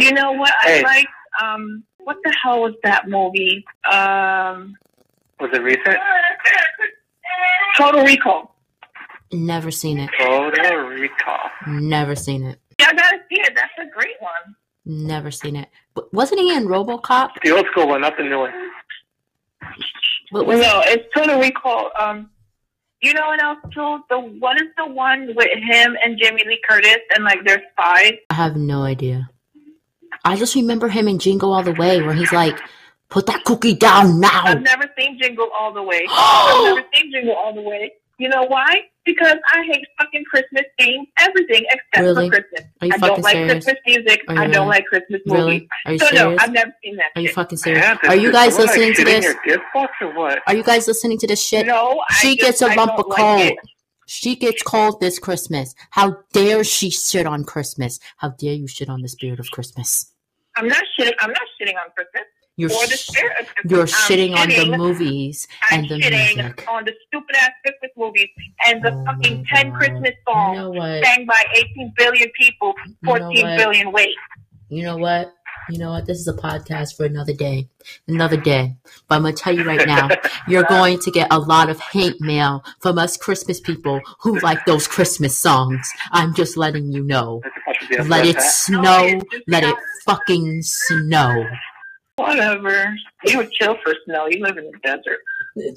You 0.00 0.12
know 0.12 0.32
what 0.32 0.52
I 0.62 0.66
Hey. 0.68 0.82
like? 0.82 1.06
Um, 1.42 1.84
what 1.98 2.16
the 2.24 2.34
hell 2.42 2.62
was 2.62 2.74
that 2.82 3.08
movie? 3.08 3.64
Um, 3.90 4.76
Was 5.44 5.52
it 5.52 5.62
recent? 5.62 5.98
Total 7.76 8.02
Recall. 8.02 8.56
Never 9.30 9.70
seen 9.70 9.98
it. 9.98 10.08
Total 10.18 10.76
Recall. 10.78 11.50
Never 11.66 12.16
seen 12.16 12.44
it. 12.44 12.58
Yeah, 12.80 12.86
I 12.88 12.94
gotta 12.94 13.18
see 13.28 13.40
it. 13.42 13.52
That's 13.54 13.72
a 13.78 13.90
great 13.94 14.16
one. 14.20 14.56
Never 14.86 15.30
seen 15.30 15.56
it. 15.56 15.68
But 15.94 16.10
wasn't 16.14 16.40
he 16.40 16.56
in 16.56 16.64
RoboCop? 16.64 17.32
The 17.44 17.50
old 17.50 17.66
school 17.72 17.88
one, 17.88 18.00
not 18.00 18.16
the 18.16 18.22
new 18.22 18.38
one. 18.38 18.52
What 20.30 20.46
was 20.46 20.60
no, 20.60 20.80
it's 20.86 21.04
Total 21.14 21.38
Recall. 21.38 21.90
Um, 22.00 22.30
you 23.02 23.12
know 23.12 23.26
what 23.26 23.42
else 23.42 23.58
too? 23.70 23.98
The 24.08 24.18
what 24.18 24.56
is 24.62 24.68
the 24.78 24.86
one 24.86 25.34
with 25.36 25.58
him 25.58 25.94
and 26.02 26.18
Jamie 26.18 26.44
Lee 26.46 26.60
Curtis 26.66 27.00
and 27.14 27.22
like 27.22 27.44
there's 27.44 27.60
spies? 27.72 28.14
I 28.30 28.34
have 28.34 28.56
no 28.56 28.82
idea. 28.82 29.28
I 30.24 30.36
just 30.36 30.54
remember 30.54 30.88
him 30.88 31.06
in 31.06 31.18
Jingle 31.18 31.52
All 31.52 31.62
the 31.62 31.72
Way 31.72 32.00
where 32.00 32.14
he's 32.14 32.32
like, 32.32 32.58
put 33.14 33.26
that 33.26 33.44
cookie 33.44 33.74
down 33.74 34.18
now. 34.20 34.42
I've 34.44 34.60
never 34.62 34.90
seen 34.98 35.18
Jingle 35.22 35.48
All 35.58 35.72
the 35.72 35.82
Way. 35.82 36.04
I've 36.10 36.64
never 36.74 36.86
seen 36.94 37.12
Jingle 37.12 37.34
All 37.34 37.54
the 37.54 37.62
Way. 37.62 37.92
You 38.18 38.28
know 38.28 38.42
why? 38.44 38.72
Because 39.04 39.36
I 39.52 39.62
hate 39.64 39.84
fucking 39.98 40.24
Christmas 40.30 40.62
themes, 40.78 41.06
everything 41.18 41.64
except 41.70 42.04
Really? 42.04 42.28
for 42.30 42.36
Christmas. 42.36 42.70
Are 42.80 42.86
you 42.86 42.92
I 42.94 42.98
fucking 42.98 43.14
don't 43.14 43.22
like 43.22 43.32
serious? 43.34 43.64
Christmas 43.64 43.76
music. 43.86 44.20
I 44.28 44.34
don't 44.34 44.50
really? 44.50 44.66
like 44.66 44.84
Christmas 44.86 45.20
movies. 45.26 45.42
Really? 45.44 45.68
Are 45.86 45.92
you 45.92 45.98
So 45.98 46.04
no, 46.06 46.10
serious? 46.12 46.42
I've 46.42 46.52
never 46.52 46.72
seen 46.84 46.96
that 46.96 47.10
Are 47.16 47.20
you 47.22 47.28
fucking 47.32 47.58
serious? 47.58 47.82
Yeah, 47.84 48.10
Are 48.10 48.16
you 48.16 48.32
guys 48.32 48.56
like, 48.58 48.66
listening 48.66 48.94
to 48.94 49.04
this? 49.04 49.24
Your 49.24 49.34
gift 49.44 49.64
box 49.74 49.92
or 50.00 50.12
what? 50.14 50.42
Are 50.46 50.54
you 50.54 50.62
guys 50.62 50.86
listening 50.88 51.18
to 51.18 51.26
this 51.26 51.42
shit? 51.44 51.66
No, 51.66 52.02
I 52.10 52.14
She 52.14 52.36
just- 52.36 52.60
gets 52.60 52.62
a 52.62 52.74
lump 52.76 52.92
of 52.98 53.06
like 53.08 53.18
coal. 53.18 53.38
it. 53.40 53.56
She 54.06 54.36
gets 54.36 54.62
cold 54.62 55.00
this 55.00 55.18
Christmas. 55.18 55.74
How 55.90 56.16
dare 56.32 56.62
she 56.62 56.90
shit 56.90 57.26
on 57.26 57.42
Christmas? 57.44 57.98
How 58.18 58.28
dare 58.30 58.52
you 58.54 58.66
shit 58.68 58.88
on 58.88 59.00
the 59.02 59.08
spirit 59.08 59.40
of 59.40 59.50
Christmas? 59.50 60.12
I'm 60.56 60.68
not 60.68 60.84
shitting. 60.98 61.14
I'm 61.20 61.30
not 61.30 61.46
shitting 61.60 61.74
on 61.74 61.90
Christmas 61.96 62.24
You're 62.56 62.70
or 62.72 62.86
the 62.86 62.96
spirit 62.96 63.48
you're 63.68 63.80
I'm 63.82 63.86
shitting 63.86 64.36
on 64.36 64.48
the 64.48 64.76
movies 64.76 65.48
I'm 65.70 65.80
and 65.80 65.88
the 65.90 65.94
shitting 65.96 66.36
music. 66.36 66.64
on 66.68 66.84
the 66.84 66.94
stupid 67.08 67.36
ass 67.36 67.50
Christmas 67.64 67.90
movies 67.96 68.28
and 68.66 68.82
the 68.82 68.92
Oh 68.92 69.04
fucking 69.06 69.44
ten 69.52 69.70
God. 69.70 69.78
Christmas 69.78 70.10
You 70.10 70.32
songs 70.32 70.56
know 70.58 70.72
sang 71.02 71.26
by 71.26 71.44
18 71.56 71.92
billion 71.96 72.30
people, 72.38 72.74
You 73.02 73.18
know 73.18 73.30
billion 73.56 73.92
wait. 73.92 74.14
You 74.68 74.82
know 74.84 74.96
what? 74.96 75.32
You 75.70 75.78
know 75.78 75.92
what? 75.92 76.06
This 76.06 76.18
is 76.18 76.28
a 76.28 76.34
podcast 76.34 76.96
for 76.96 77.06
another 77.06 77.32
day. 77.32 77.68
Another 78.06 78.36
day. 78.36 78.76
But 79.08 79.16
I'm 79.16 79.22
going 79.22 79.34
to 79.34 79.42
tell 79.42 79.54
you 79.54 79.64
right 79.64 79.86
now, 79.86 80.08
you're 80.48 80.64
going 80.64 80.98
to 81.00 81.10
get 81.10 81.28
a 81.30 81.38
lot 81.38 81.70
of 81.70 81.80
hate 81.80 82.20
mail 82.20 82.64
from 82.80 82.98
us 82.98 83.16
Christmas 83.16 83.60
people 83.60 84.00
who 84.20 84.38
like 84.40 84.64
those 84.66 84.86
Christmas 84.86 85.38
songs. 85.38 85.88
I'm 86.12 86.34
just 86.34 86.56
letting 86.56 86.92
you 86.92 87.02
know. 87.02 87.40
That's 87.42 87.54
supposed 87.56 87.80
to 87.80 87.88
be 87.88 87.96
a 87.96 88.04
Let 88.04 88.26
it 88.26 88.40
snow. 88.42 89.20
Let 89.48 89.64
it 89.64 89.76
fucking 90.04 90.62
snow. 90.62 91.46
Whatever. 92.16 92.94
You 93.26 93.38
would 93.38 93.50
chill 93.52 93.76
for 93.82 93.94
snow. 94.04 94.26
You 94.26 94.42
live 94.44 94.56
in 94.56 94.70
the 94.70 94.78
desert. 94.82 95.18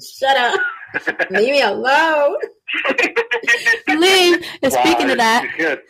Shut 0.02 0.36
up. 0.36 0.60
Leave 1.30 1.52
me 1.52 1.62
alone. 1.62 2.36
Leave. 3.88 4.44
And 4.62 4.72
Wow, 4.72 4.82
speaking 4.84 5.10
of 5.10 5.16
that, 5.18 5.52
good. 5.56 5.82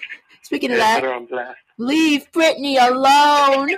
speaking 0.43 0.71
of 0.73 0.79
Yeah, 0.79 0.85
that, 0.85 1.01
put 1.01 1.09
her 1.09 1.15
on 1.15 1.27
blast. 1.27 1.57
leave 1.79 2.31
Brittany 2.33 2.77
alone. 2.79 3.71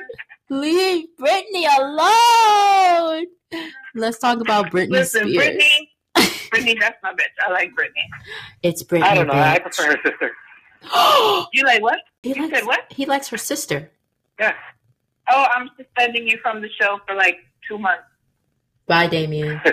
Leave 0.49 1.07
Brittany 1.17 1.67
alone. 1.79 3.27
Let's 3.95 4.19
talk 4.19 4.41
about 4.41 4.67
Britney 4.67 4.91
Listen, 4.91 5.29
Spears. 5.29 5.37
Brittany. 5.37 5.91
Brittany, 6.51 6.77
that's 6.81 6.97
my 7.03 7.13
bitch. 7.13 7.47
I 7.47 7.51
like 7.53 7.75
Brittany. 7.75 8.01
It's 8.63 8.83
Britney. 8.83 9.03
I 9.05 9.15
don't 9.15 9.27
know. 9.29 9.35
I 9.35 9.59
prefer 9.59 9.93
her 9.93 9.99
sister. 10.05 10.33
You 11.53 11.65
like 11.65 11.83
what? 11.83 11.99
he 12.23 12.31
You 12.35 12.43
likes, 12.43 12.59
said 12.59 12.67
what? 12.67 12.81
He 12.91 13.07
likes 13.07 13.29
her 13.29 13.37
sister. 13.37 13.91
Yeah. 14.39 14.55
Oh, 15.31 15.47
I'm 15.55 15.71
suspending 15.77 16.27
you 16.27 16.39
from 16.43 16.61
the 16.61 16.69
show 16.81 16.99
for 17.07 17.15
like 17.15 17.39
two 17.69 17.79
months. 17.79 18.03
Bye, 18.87 19.07
Damien. 19.07 19.61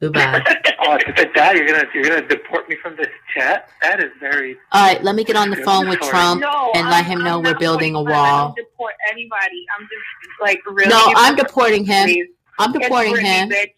Goodbye. 0.00 0.40
oh, 0.84 0.94
it's 1.04 1.18
like 1.18 1.34
that. 1.34 1.56
You're 1.56 1.66
gonna 1.66 1.84
you're 1.92 2.04
gonna 2.04 2.28
deport 2.28 2.68
me 2.68 2.76
from 2.80 2.94
this 2.96 3.08
chat. 3.34 3.68
That 3.82 3.98
is 4.00 4.10
very. 4.20 4.56
All 4.70 4.86
right, 4.86 5.02
let 5.02 5.16
me 5.16 5.24
get 5.24 5.34
on 5.34 5.50
the 5.50 5.56
phone 5.56 5.88
with 5.88 5.98
Trump 6.00 6.40
no, 6.40 6.70
and 6.74 6.86
I'm, 6.86 6.90
let 6.92 7.04
him 7.04 7.18
know 7.24 7.38
I'm 7.38 7.42
we're 7.42 7.58
building 7.58 7.96
a 7.96 7.98
putting- 7.98 8.14
I 8.14 8.22
wall. 8.32 8.46
don't 8.46 8.56
deport 8.56 8.94
anybody. 9.10 9.64
I'm 9.76 9.82
just 9.82 10.40
like 10.40 10.60
really. 10.70 10.88
No, 10.88 11.12
I'm 11.16 11.34
deporting 11.34 11.84
him. 11.84 12.06
Please. 12.06 12.28
I'm 12.60 12.72
deporting 12.72 13.12
Brittany, 13.14 13.28
him. 13.34 13.48
Bitch. 13.50 13.72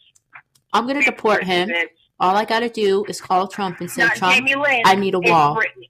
I'm 0.75 0.87
gonna 0.87 0.99
It's 0.99 1.09
deport 1.09 1.39
Brittany, 1.39 1.55
him. 1.57 1.69
bitch. 1.71 1.89
All 2.21 2.37
I 2.37 2.45
gotta 2.45 2.69
do 2.69 3.03
is 3.09 3.19
call 3.19 3.49
Trump 3.49 3.81
and 3.81 3.91
say, 3.91 4.03
Not 4.03 4.17
Trump, 4.17 4.47
Lynn. 4.47 4.83
I 4.85 4.95
need 4.97 5.15
a 5.15 5.21
wall. 5.21 5.55
Brittany. 5.55 5.89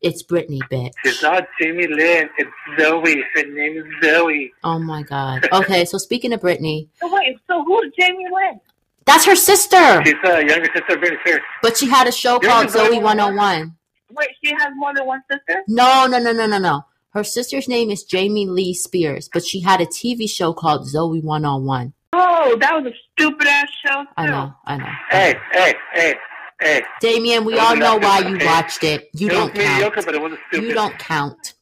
It's 0.00 0.22
Britney, 0.22 0.60
bitch. 0.70 0.92
It's 1.04 1.22
not 1.22 1.46
Jamie 1.60 1.86
Lynn. 1.88 2.28
It's 2.38 2.50
Zoe. 2.78 3.22
Her 3.34 3.42
name 3.46 3.78
is 3.78 3.84
Zoe. 4.02 4.52
Oh 4.64 4.78
my 4.78 5.02
god. 5.02 5.48
Okay, 5.52 5.84
so 5.84 5.98
speaking 5.98 6.32
of 6.32 6.40
Britney, 6.40 6.88
So 7.00 7.12
wait, 7.12 7.38
so 7.48 7.64
who's 7.64 7.92
Jamie 7.98 8.26
Lynn? 8.32 8.60
that's 9.06 9.24
her 9.24 9.36
sister. 9.36 10.02
She's 10.04 10.14
a 10.24 10.44
younger 10.46 10.68
sister 10.74 10.94
of 10.94 11.00
Britney 11.00 11.20
Spears. 11.20 11.40
But 11.62 11.76
she 11.76 11.88
had 11.88 12.06
a 12.08 12.12
show 12.12 12.40
You're 12.42 12.50
called 12.50 12.66
the 12.68 12.72
Zoe 12.72 12.84
only 12.86 12.98
one. 12.98 13.18
101. 13.18 13.76
Wait, 14.12 14.28
she 14.42 14.50
has 14.52 14.72
more 14.76 14.94
than 14.94 15.06
one 15.06 15.22
sister? 15.30 15.62
No, 15.68 16.06
no, 16.06 16.18
no, 16.18 16.32
no, 16.32 16.46
no, 16.46 16.58
no. 16.58 16.84
Her 17.10 17.24
sister's 17.24 17.66
name 17.66 17.90
is 17.90 18.04
Jamie 18.04 18.46
Lee 18.46 18.74
Spears, 18.74 19.28
but 19.32 19.44
she 19.44 19.60
had 19.60 19.80
a 19.80 19.86
TV 19.86 20.28
show 20.28 20.52
called 20.52 20.82
Zoey 20.82 21.22
101. 21.22 21.92
Oh, 22.12 22.56
that 22.60 22.72
was 22.74 22.92
a 22.92 22.96
stupid 23.12 23.46
ass 23.46 23.68
show 23.84 24.02
too. 24.02 24.08
I 24.16 24.26
know, 24.26 24.54
I 24.64 24.76
know. 24.76 24.86
Hey, 25.10 25.34
hey, 25.52 25.74
hey, 25.94 26.14
hey. 26.60 26.82
Damien, 27.00 27.44
we 27.44 27.58
all 27.58 27.76
know 27.76 27.96
why 27.96 28.20
you 28.20 28.36
okay? 28.36 28.46
watched 28.46 28.84
it. 28.84 29.08
You 29.14 29.28
it 29.28 29.30
don't 29.30 29.54
count. 29.54 29.94
but 29.94 30.14
it 30.14 30.20
wasn't 30.20 30.40
stupid. 30.48 30.66
You 30.66 30.74
don't 30.74 30.98
count. 30.98 31.54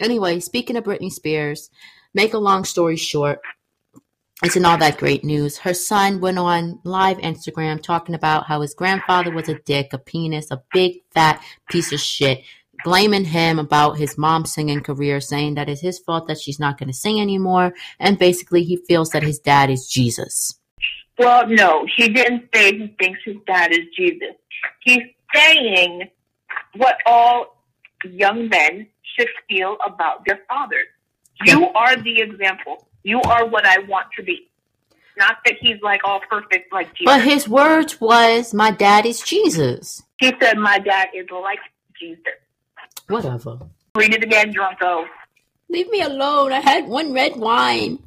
Anyway, 0.00 0.40
speaking 0.40 0.76
of 0.76 0.84
Britney 0.84 1.10
Spears, 1.10 1.70
make 2.14 2.34
a 2.34 2.38
long 2.38 2.64
story 2.64 2.96
short, 2.96 3.40
isn't 4.44 4.64
all 4.64 4.78
that 4.78 4.98
great 4.98 5.22
news. 5.24 5.58
Her 5.58 5.74
son 5.74 6.20
went 6.20 6.38
on 6.38 6.80
live 6.82 7.18
Instagram 7.18 7.80
talking 7.80 8.14
about 8.14 8.46
how 8.46 8.60
his 8.60 8.74
grandfather 8.74 9.30
was 9.30 9.48
a 9.48 9.58
dick, 9.60 9.92
a 9.92 9.98
penis, 9.98 10.50
a 10.50 10.62
big 10.72 11.02
fat 11.12 11.42
piece 11.70 11.92
of 11.92 12.00
shit, 12.00 12.42
blaming 12.84 13.24
him 13.24 13.58
about 13.58 13.98
his 13.98 14.18
mom's 14.18 14.52
singing 14.52 14.80
career, 14.80 15.20
saying 15.20 15.54
that 15.54 15.68
it's 15.68 15.80
his 15.80 16.00
fault 16.00 16.26
that 16.26 16.40
she's 16.40 16.58
not 16.58 16.78
going 16.78 16.88
to 16.88 16.92
sing 16.92 17.20
anymore, 17.20 17.72
and 18.00 18.18
basically 18.18 18.64
he 18.64 18.76
feels 18.76 19.10
that 19.10 19.22
his 19.22 19.38
dad 19.38 19.70
is 19.70 19.86
Jesus. 19.86 20.58
Well, 21.18 21.46
no, 21.48 21.86
he 21.96 22.08
didn't 22.08 22.48
say 22.54 22.76
he 22.76 22.94
thinks 22.98 23.20
his 23.24 23.36
dad 23.46 23.72
is 23.72 23.86
Jesus. 23.96 24.34
He's 24.80 25.02
saying 25.34 26.08
what 26.76 26.96
all 27.06 27.56
young 28.04 28.48
men 28.48 28.86
should 29.16 29.28
feel 29.48 29.76
about 29.86 30.24
their 30.26 30.40
fathers. 30.48 30.86
You 31.44 31.68
are 31.68 31.96
the 31.96 32.20
example. 32.20 32.86
You 33.02 33.20
are 33.22 33.46
what 33.46 33.66
I 33.66 33.78
want 33.80 34.06
to 34.16 34.22
be. 34.22 34.48
Not 35.18 35.36
that 35.44 35.54
he's 35.60 35.80
like 35.82 36.00
all 36.04 36.20
perfect 36.30 36.72
like 36.72 36.94
Jesus. 36.94 37.12
But 37.12 37.22
his 37.22 37.48
words 37.48 38.00
was, 38.00 38.54
"My 38.54 38.70
dad 38.70 39.04
is 39.06 39.20
Jesus." 39.20 40.02
he 40.18 40.32
said 40.40 40.56
my 40.56 40.78
dad 40.78 41.08
is 41.14 41.26
like 41.30 41.58
Jesus. 41.98 42.38
Whatever. 43.08 43.58
Read 43.96 44.14
it 44.14 44.22
again, 44.22 44.54
Drunko. 44.54 45.04
Leave 45.68 45.90
me 45.90 46.00
alone. 46.00 46.52
I 46.52 46.60
had 46.60 46.86
one 46.86 47.12
red 47.12 47.36
wine, 47.36 47.98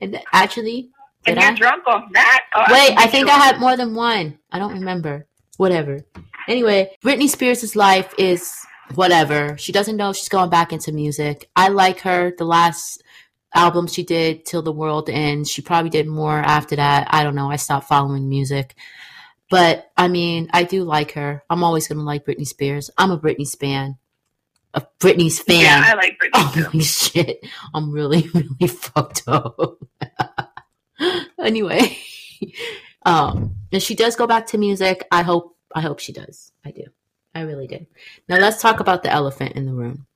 and 0.00 0.20
actually, 0.32 0.90
And 1.26 1.36
did 1.36 1.42
you're 1.42 1.52
I? 1.52 1.54
drunk 1.54 1.86
off 1.86 2.04
that. 2.12 2.44
Oh, 2.54 2.64
Wait, 2.70 2.94
I 2.96 3.06
think. 3.06 3.28
I 3.28 3.36
had 3.36 3.58
more 3.58 3.76
than 3.76 3.94
one. 3.94 4.38
I 4.52 4.58
don't 4.58 4.74
remember. 4.74 5.26
Whatever. 5.56 6.00
Anyway, 6.48 6.90
Britney 7.02 7.28
Spears' 7.28 7.76
life 7.76 8.12
is 8.18 8.54
whatever. 8.94 9.56
She 9.56 9.72
doesn't 9.72 9.96
know 9.96 10.12
she's 10.12 10.28
going 10.28 10.50
back 10.50 10.72
into 10.72 10.92
music. 10.92 11.48
I 11.56 11.68
like 11.68 12.00
her. 12.00 12.32
The 12.36 12.44
last 12.44 13.02
album 13.54 13.86
she 13.86 14.02
did, 14.02 14.44
Till 14.44 14.62
the 14.62 14.72
World 14.72 15.08
Ends, 15.08 15.50
she 15.50 15.62
probably 15.62 15.90
did 15.90 16.06
more 16.06 16.36
after 16.38 16.76
that. 16.76 17.08
I 17.10 17.22
don't 17.22 17.34
know. 17.36 17.50
I 17.50 17.56
stopped 17.56 17.88
following 17.88 18.28
music. 18.28 18.74
But 19.50 19.90
I 19.96 20.08
mean, 20.08 20.50
I 20.52 20.64
do 20.64 20.84
like 20.84 21.12
her. 21.12 21.44
I'm 21.48 21.62
always 21.62 21.86
going 21.86 21.98
to 21.98 22.04
like 22.04 22.24
Britney 22.26 22.46
Spears. 22.46 22.90
I'm 22.98 23.10
a 23.10 23.18
Britney 23.18 23.48
fan. 23.56 23.96
A 24.74 24.82
Britney's 24.98 25.38
fan. 25.38 25.60
Yeah, 25.60 25.84
I 25.86 25.94
like 25.94 26.18
Britney. 26.18 26.64
Holy 26.64 26.82
shit. 26.82 27.46
I'm 27.72 27.92
really, 27.92 28.28
really 28.34 28.66
fucked 28.66 29.22
up. 29.28 29.56
anyway. 31.42 31.96
Um, 33.06 33.56
if 33.70 33.82
she 33.82 33.94
does 33.94 34.16
go 34.16 34.26
back 34.26 34.46
to 34.46 34.56
music, 34.58 35.06
I 35.12 35.20
hope 35.22 35.56
I 35.74 35.82
hope 35.82 35.98
she 35.98 36.10
does. 36.12 36.52
I 36.64 36.70
do. 36.70 36.84
I 37.34 37.40
really 37.42 37.66
do. 37.66 37.84
Now 38.30 38.38
let's 38.38 38.62
talk 38.62 38.80
about 38.80 39.02
the 39.02 39.10
elephant 39.12 39.52
in 39.56 39.66
the 39.66 39.74
room. 39.74 40.06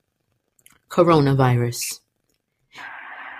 Coronavirus. 0.89 1.99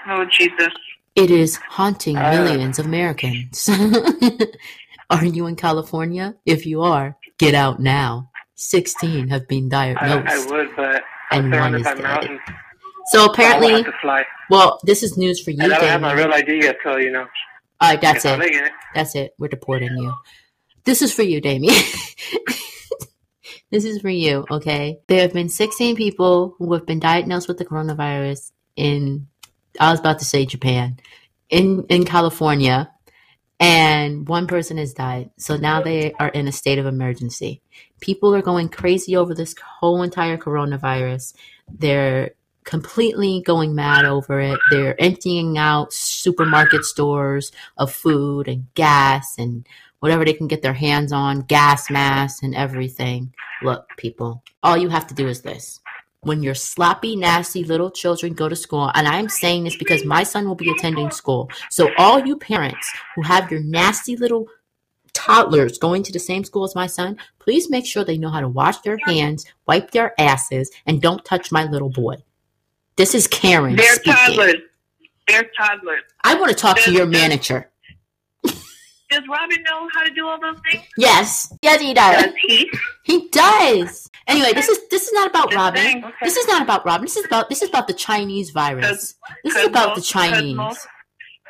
Oh 0.08 0.26
Jesus. 0.26 0.74
It 1.16 1.32
is 1.32 1.56
haunting 1.56 2.16
Uh. 2.18 2.32
millions 2.32 2.78
of 2.78 2.86
Americans. 2.86 3.68
are 5.10 5.26
you 5.26 5.48
in 5.48 5.56
California? 5.56 6.36
If 6.46 6.68
you 6.68 6.84
are, 6.84 7.18
get 7.40 7.56
out 7.56 7.80
now. 7.80 8.30
16 8.54 9.30
have 9.30 9.48
been 9.48 9.74
I, 9.74 9.96
I 10.00 10.46
would, 10.48 10.76
but 10.76 11.02
And 11.32 11.52
one 11.52 11.74
is 11.76 11.84
dead. 11.84 12.04
mountains. 12.04 12.40
So 13.10 13.24
I 13.24 13.26
apparently, 13.26 13.84
fly. 14.02 14.24
well, 14.50 14.80
this 14.84 15.02
is 15.02 15.18
news 15.18 15.42
for 15.42 15.52
you, 15.52 15.58
And 15.62 15.74
I 15.74 15.80
don't 15.80 15.88
have 15.88 16.02
my 16.02 16.14
real 16.14 16.32
ID 16.32 16.62
yet, 16.62 16.78
so 16.84 16.98
you 16.98 17.12
know. 17.12 17.26
All 17.82 17.90
right, 17.90 18.00
that's 18.00 18.24
it. 18.26 18.40
It. 18.40 18.72
That's 18.94 19.16
it. 19.16 19.34
We're 19.40 19.48
deporting 19.48 19.96
you. 19.98 20.14
This 20.84 21.02
is 21.02 21.14
for 21.14 21.24
you, 21.24 21.42
Damien. 21.42 21.74
this 23.72 23.86
is 23.86 24.02
for 24.02 24.10
you, 24.10 24.46
okay? 24.52 25.00
There 25.08 25.22
have 25.22 25.34
been 25.34 25.50
16 25.50 25.96
people 25.96 26.56
who 26.58 26.74
have 26.74 26.86
been 26.86 27.00
diagnosed 27.00 27.48
with 27.48 27.58
the 27.58 27.66
coronavirus 27.66 28.52
in, 28.76 29.28
I 29.80 29.92
was 29.92 30.00
about 30.00 30.20
to 30.20 30.26
say 30.26 30.46
Japan, 30.46 31.00
in, 31.50 31.86
in 31.90 32.06
California, 32.06 32.92
and 33.60 34.28
one 34.28 34.48
person 34.48 34.78
has 34.78 34.94
died. 34.94 35.32
So 35.38 35.58
now 35.58 35.82
they 35.82 36.14
are 36.14 36.30
in 36.30 36.48
a 36.48 36.52
state 36.52 36.80
of 36.80 36.86
emergency. 36.86 37.62
People 38.02 38.36
are 38.36 38.42
going 38.42 38.70
crazy 38.70 39.16
over 39.16 39.34
this 39.34 39.56
whole 39.80 40.02
entire 40.02 40.38
coronavirus. 40.38 41.34
They're 41.68 42.32
completely 42.64 43.42
going 43.46 43.76
mad 43.76 44.06
over 44.06 44.40
it. 44.40 44.60
They're 44.72 45.00
emptying 45.02 45.58
out 45.58 45.94
supermarket 45.94 46.84
stores 46.84 47.52
of 47.78 47.92
food 47.92 48.48
and 48.48 48.68
gas 48.76 49.38
and 49.38 49.66
whatever 50.00 50.26
they 50.26 50.34
can 50.34 50.48
get 50.48 50.62
their 50.62 50.74
hands 50.74 51.12
on, 51.12 51.42
gas 51.42 51.90
masks 51.90 52.44
and 52.44 52.56
everything. 52.56 53.34
Look, 53.62 53.88
people, 53.98 54.44
all 54.64 54.78
you 54.78 54.90
have 54.90 55.08
to 55.08 55.14
do 55.14 55.28
is 55.28 55.42
this. 55.42 55.80
When 56.22 56.44
your 56.44 56.56
sloppy, 56.56 57.16
nasty 57.16 57.64
little 57.64 57.90
children 57.90 58.34
go 58.34 58.50
to 58.50 58.56
school, 58.56 58.92
and 58.94 59.08
I'm 59.08 59.30
saying 59.30 59.64
this 59.64 59.78
because 59.78 60.04
my 60.04 60.24
son 60.24 60.48
will 60.48 60.56
be 60.56 60.70
attending 60.70 61.12
school. 61.12 61.50
So, 61.70 61.90
all 61.98 62.26
you 62.26 62.36
parents 62.36 62.92
who 63.16 63.22
have 63.22 63.50
your 63.50 63.62
nasty 63.62 64.18
little 64.18 64.48
toddlers 65.14 65.78
going 65.78 66.04
to 66.04 66.12
the 66.12 66.20
same 66.20 66.44
school 66.44 66.66
as 66.66 66.76
my 66.76 66.88
son, 66.88 67.18
please 67.40 67.70
make 67.70 67.86
sure 67.86 68.04
they 68.04 68.18
know 68.18 68.30
how 68.30 68.42
to 68.42 68.50
wash 68.50 68.80
their 68.80 68.98
hands, 69.06 69.46
wipe 69.66 69.92
their 69.92 70.14
asses, 70.20 70.70
and 70.86 71.02
don't 71.02 71.24
touch 71.24 71.54
my 71.54 71.64
little 71.64 71.90
boy. 71.90 72.18
This 73.00 73.16
is 73.16 73.28
Karen 73.28 73.78
They're 73.78 73.94
speaking. 73.96 74.14
toddlers. 74.14 74.56
They're 75.30 75.50
toddlers. 75.58 76.02
I 76.26 76.36
want 76.36 76.50
to 76.50 76.56
talk 76.56 76.78
to 76.82 76.92
your 76.92 77.06
manager. 77.06 77.72
Does 78.44 79.24
Robin 79.32 79.64
know 79.64 79.88
how 79.94 80.04
to 80.04 80.12
do 80.14 80.28
all 80.28 80.38
those 80.40 80.58
things? 80.70 80.84
Yes, 80.98 81.52
yes, 81.62 81.80
he 81.82 81.94
does. 81.94 82.26
Does 82.26 82.34
he? 82.46 82.70
He 83.06 83.30
does. 83.30 84.10
Anyway, 84.28 84.52
this 84.52 84.68
is 84.68 84.80
this 84.90 85.04
is 85.08 85.14
not 85.14 85.30
about 85.30 85.50
Just 85.50 85.56
Robin. 85.58 86.04
okay. 86.04 86.14
This 86.24 86.36
is 86.36 86.46
not 86.50 86.62
about 86.62 86.86
Robin. 86.86 87.06
This 87.06 87.16
is 87.16 87.26
about 87.26 87.48
this 87.48 87.62
is 87.62 87.70
about 87.70 87.88
the 87.88 87.94
Chinese 87.94 88.50
virus. 88.50 89.16
This 89.46 89.56
is 89.56 89.66
about 89.66 89.96
the 89.96 90.02
most- 90.02 90.12
'cause 90.14 90.30
Chinese. 90.32 90.56
Most, 90.58 90.88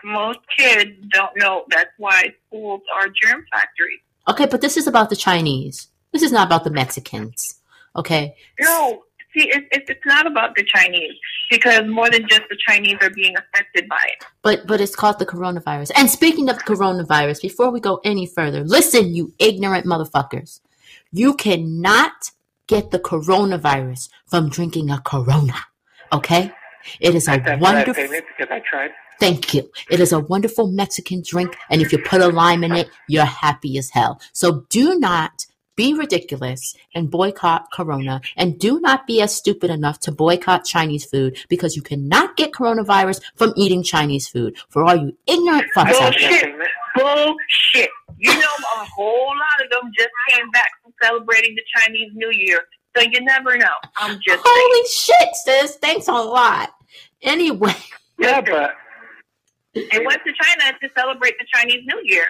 most 0.03 0.39
kids 0.56 0.91
don't 1.10 1.36
know. 1.36 1.65
That's 1.72 1.89
why 1.98 2.25
schools 2.48 2.82
are 2.96 3.08
germ 3.24 3.44
factories. 3.51 4.00
Okay, 4.27 4.46
but 4.46 4.62
this 4.62 4.77
is 4.77 4.86
about 4.86 5.10
the 5.10 5.15
Chinese. 5.15 5.88
This 6.13 6.22
is 6.22 6.32
not 6.32 6.46
about 6.46 6.63
the 6.63 6.70
Mexicans. 6.70 7.60
Okay. 7.96 8.36
No, 8.60 9.01
see, 9.39 9.50
it's, 9.50 9.67
it's, 9.72 9.89
it's 9.89 10.05
not 10.05 10.27
about 10.27 10.55
the 10.55 10.63
Chinese 10.63 11.13
because 11.50 11.88
more 11.88 12.10
than 12.10 12.27
just 12.27 12.43
the 12.50 12.58
Chinese 12.67 12.98
are 13.01 13.10
being 13.10 13.36
affected 13.38 13.88
by 13.89 14.00
it. 14.08 14.25
But 14.41 14.67
but 14.67 14.81
it's 14.81 14.96
called 14.96 15.19
the 15.19 15.25
coronavirus. 15.25 15.91
And 15.96 16.10
speaking 16.10 16.50
of 16.50 16.58
the 16.58 16.63
coronavirus, 16.63 17.41
before 17.41 17.72
we 17.72 17.79
go 17.79 18.00
any 18.03 18.25
further, 18.25 18.63
listen, 18.63 19.15
you 19.15 19.34
ignorant 19.39 19.86
motherfuckers. 19.86 20.60
You 21.12 21.34
cannot 21.36 22.31
get 22.67 22.91
the 22.91 23.00
coronavirus 23.00 24.10
from 24.27 24.50
drinking 24.50 24.91
a 24.91 25.00
Corona. 25.00 25.55
Okay? 26.13 26.51
It 27.00 27.15
is 27.15 27.27
a 27.27 27.31
That's 27.31 27.60
what 27.62 27.72
I 27.72 27.74
wonderful 27.74 27.93
payment 28.03 28.25
because 28.38 28.51
I 28.51 28.60
tried. 28.60 28.91
Thank 29.19 29.53
you. 29.53 29.69
It 29.89 30.00
is 30.00 30.13
a 30.13 30.19
wonderful 30.19 30.67
Mexican 30.67 31.21
drink, 31.25 31.58
and 31.69 31.82
if 31.82 31.91
you 31.91 31.99
put 31.99 32.21
a 32.21 32.28
lime 32.28 32.63
in 32.63 32.71
it, 32.71 32.89
you're 33.10 33.25
happy 33.25 33.78
as 33.78 33.89
hell. 33.89 34.21
So 34.32 34.65
do 34.69 34.97
not 34.97 35.45
be 35.80 35.94
ridiculous 35.94 36.76
and 36.94 37.10
boycott 37.10 37.72
Corona, 37.72 38.20
and 38.36 38.60
do 38.60 38.82
not 38.82 39.08
be 39.08 39.22
as 39.22 39.34
stupid 39.34 39.70
enough 39.70 39.98
to 40.02 40.12
boycott 40.12 40.65
Chinese 40.65 41.06
food 41.06 41.38
because 41.48 41.74
you 41.74 41.82
cannot 41.82 42.36
get 42.36 42.52
coronavirus 42.52 43.22
from 43.36 43.54
eating 43.56 43.82
Chinese 43.82 44.28
food. 44.28 44.58
For 44.68 44.84
all 44.84 44.98
you 44.98 45.15
ignorant 45.26 45.68
fucks 45.74 45.94
out 46.02 46.13
there. 46.20 46.52
Bullshit. 46.96 47.30
Bullshit. 47.76 47.89
You 48.18 48.34
know, 48.34 48.56
a 48.76 48.86
whole 48.94 49.28
lot 49.28 49.63
of 49.63 49.70
them 49.70 49.89
just 49.98 50.10
came 50.30 50.52
back 50.52 50.70
from 50.84 50.92
celebrating 51.02 51.56
the 51.56 51.63
Chinese 51.78 52.12
New 52.13 52.32
Year. 52.34 52.60
So 52.98 53.02
you 53.02 53.22
never 53.22 53.56
know. 53.56 53.76
I'm 53.96 54.15
just 54.15 54.28
saying. 54.28 54.44
Holy 54.46 54.88
shit, 54.89 55.30
sis. 55.46 55.78
Thanks 55.78 56.10
a 56.10 56.12
lot. 56.12 56.72
Anyway, 57.22 57.74
Yeah, 58.18 58.42
but 58.42 58.76
They 59.74 60.06
went 60.06 60.20
to 60.26 60.34
China 60.44 60.78
to 60.82 60.89
celebrate 60.98 61.36
the 61.39 61.46
Chinese 61.54 61.86
New 61.86 62.02
Year. 62.04 62.26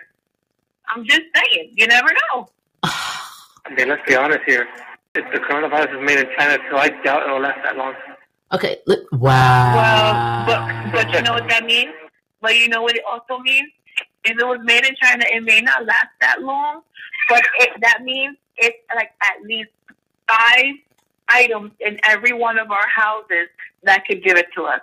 I'm 0.88 1.04
just 1.04 1.24
saying. 1.34 1.74
You 1.74 1.88
never 1.88 2.10
know. 2.32 2.50
I 3.70 3.76
mean, 3.76 3.90
let's 3.90 4.02
be 4.08 4.16
honest 4.16 4.40
here. 4.46 4.68
If 5.16 5.26
the 5.32 5.40
coronavirus 5.40 6.00
is 6.00 6.06
made 6.06 6.20
in 6.20 6.28
China, 6.38 6.58
so 6.70 6.78
I 6.78 6.90
doubt 7.04 7.24
it'll 7.24 7.42
last 7.42 7.60
that 7.64 7.78
long. 7.78 7.94
okay. 8.54 8.78
Look, 8.86 9.12
wow. 9.12 9.76
Well, 9.76 10.46
but 10.46 10.92
but 10.92 11.14
you 11.14 11.22
know 11.22 11.34
what 11.34 11.48
that 11.50 11.66
means. 11.66 11.94
But 12.42 12.56
you 12.56 12.68
know 12.70 12.82
what 12.82 12.96
it 12.96 13.04
also 13.10 13.40
means. 13.40 13.70
If 14.24 14.38
it 14.38 14.46
was 14.46 14.60
made 14.64 14.86
in 14.86 14.96
China, 15.02 15.24
it 15.32 15.44
may 15.44 15.62
not 15.62 15.86
last 15.86 16.10
that 16.22 16.42
long. 16.42 16.82
But 17.28 17.44
it, 17.60 17.70
that 17.82 18.02
means 18.04 18.38
it's 18.58 18.78
like 18.96 19.12
at 19.22 19.44
least 19.44 19.70
five 20.28 20.76
items 21.28 21.72
in 21.80 22.00
every 22.08 22.34
one 22.34 22.58
of 22.58 22.72
our 22.72 22.88
houses 22.88 23.50
that 23.84 24.06
could 24.06 24.24
give 24.24 24.38
it 24.38 24.48
to 24.56 24.64
us. 24.64 24.82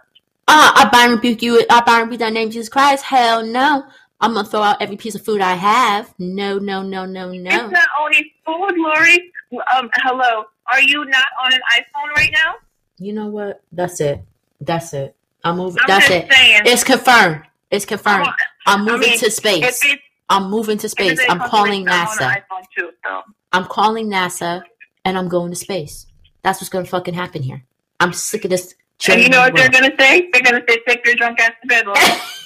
Ah, 0.49 0.73
I 0.77 0.89
bind 0.89 1.13
rebuke 1.13 1.43
you. 1.43 1.65
I 1.71 1.81
bind 1.81 2.03
rebuke 2.05 2.21
thy 2.21 2.31
name, 2.31 2.51
Jesus 2.51 2.69
Christ. 2.69 3.05
Hell 3.05 3.45
no. 3.45 3.85
I'm 4.21 4.35
gonna 4.35 4.49
throw 4.49 4.63
out 4.63 4.81
every 4.81 4.97
piece 4.97 5.15
of 5.15 5.25
food 5.25 5.41
I 5.41 5.55
have. 5.55 6.15
No, 6.19 6.59
no, 6.59 6.83
no, 6.83 7.05
no, 7.05 7.31
no. 7.33 7.51
It's 7.51 7.73
not 7.73 7.89
only 8.01 8.33
food, 8.45 8.79
Lori. 8.79 9.33
Um, 9.77 9.91
hello. 9.97 10.45
Are 10.73 10.81
you 10.81 11.05
not 11.05 11.27
on 11.45 11.53
an 11.53 11.61
iPhone 11.75 12.17
right 12.17 12.31
now? 12.33 12.55
You 12.99 13.13
know 13.13 13.27
what? 13.27 13.63
That's 13.73 14.01
it. 14.01 14.25
That's 14.61 14.95
it. 14.95 15.15
I'm 15.45 15.59
moving. 15.59 15.81
I'm 15.83 15.87
That's 15.87 16.11
it. 16.11 16.33
saying. 16.33 16.63
It's 16.65 16.83
confirmed. 16.83 17.43
It's 17.71 17.85
confirmed. 17.85 18.29
I'm 18.67 18.81
I 18.81 18.93
moving 18.93 19.11
mean, 19.11 19.19
to 19.19 19.31
space. 19.31 19.85
I'm 20.29 20.51
moving 20.51 20.79
to 20.79 20.89
space. 20.89 21.21
I'm 21.29 21.39
calling 21.39 21.85
NASA. 21.85 22.43
too, 22.77 22.91
so. 23.05 23.23
I'm 23.53 23.65
calling 23.67 24.09
NASA, 24.09 24.63
and 25.05 25.17
I'm 25.17 25.29
going 25.29 25.51
to 25.51 25.57
space. 25.57 26.07
That's 26.43 26.61
what's 26.61 26.69
gonna 26.71 26.87
fucking 26.87 27.15
happen 27.15 27.43
here. 27.43 27.65
I'm 28.01 28.13
sick 28.13 28.45
of 28.45 28.51
this. 28.51 28.75
And 29.09 29.21
you 29.21 29.29
know 29.29 29.41
what 29.41 29.55
they're 29.55 29.69
gonna 29.69 29.93
say? 29.99 30.31
They're 30.33 30.43
gonna 30.43 30.63
say, 30.67 30.81
"Take 30.87 31.07
your 31.07 31.17
drunk 31.17 31.39
ass 31.41 31.53
to 31.63 31.69
bed." 31.69 31.87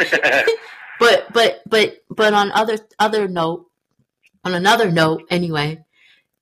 Lori." 0.00 0.42
But 0.98 1.32
but 1.32 1.62
but 1.64 2.02
but 2.10 2.34
on 2.34 2.50
other 2.52 2.76
other 2.98 3.28
note, 3.28 3.66
on 4.44 4.54
another 4.54 4.90
note, 4.90 5.22
anyway, 5.30 5.84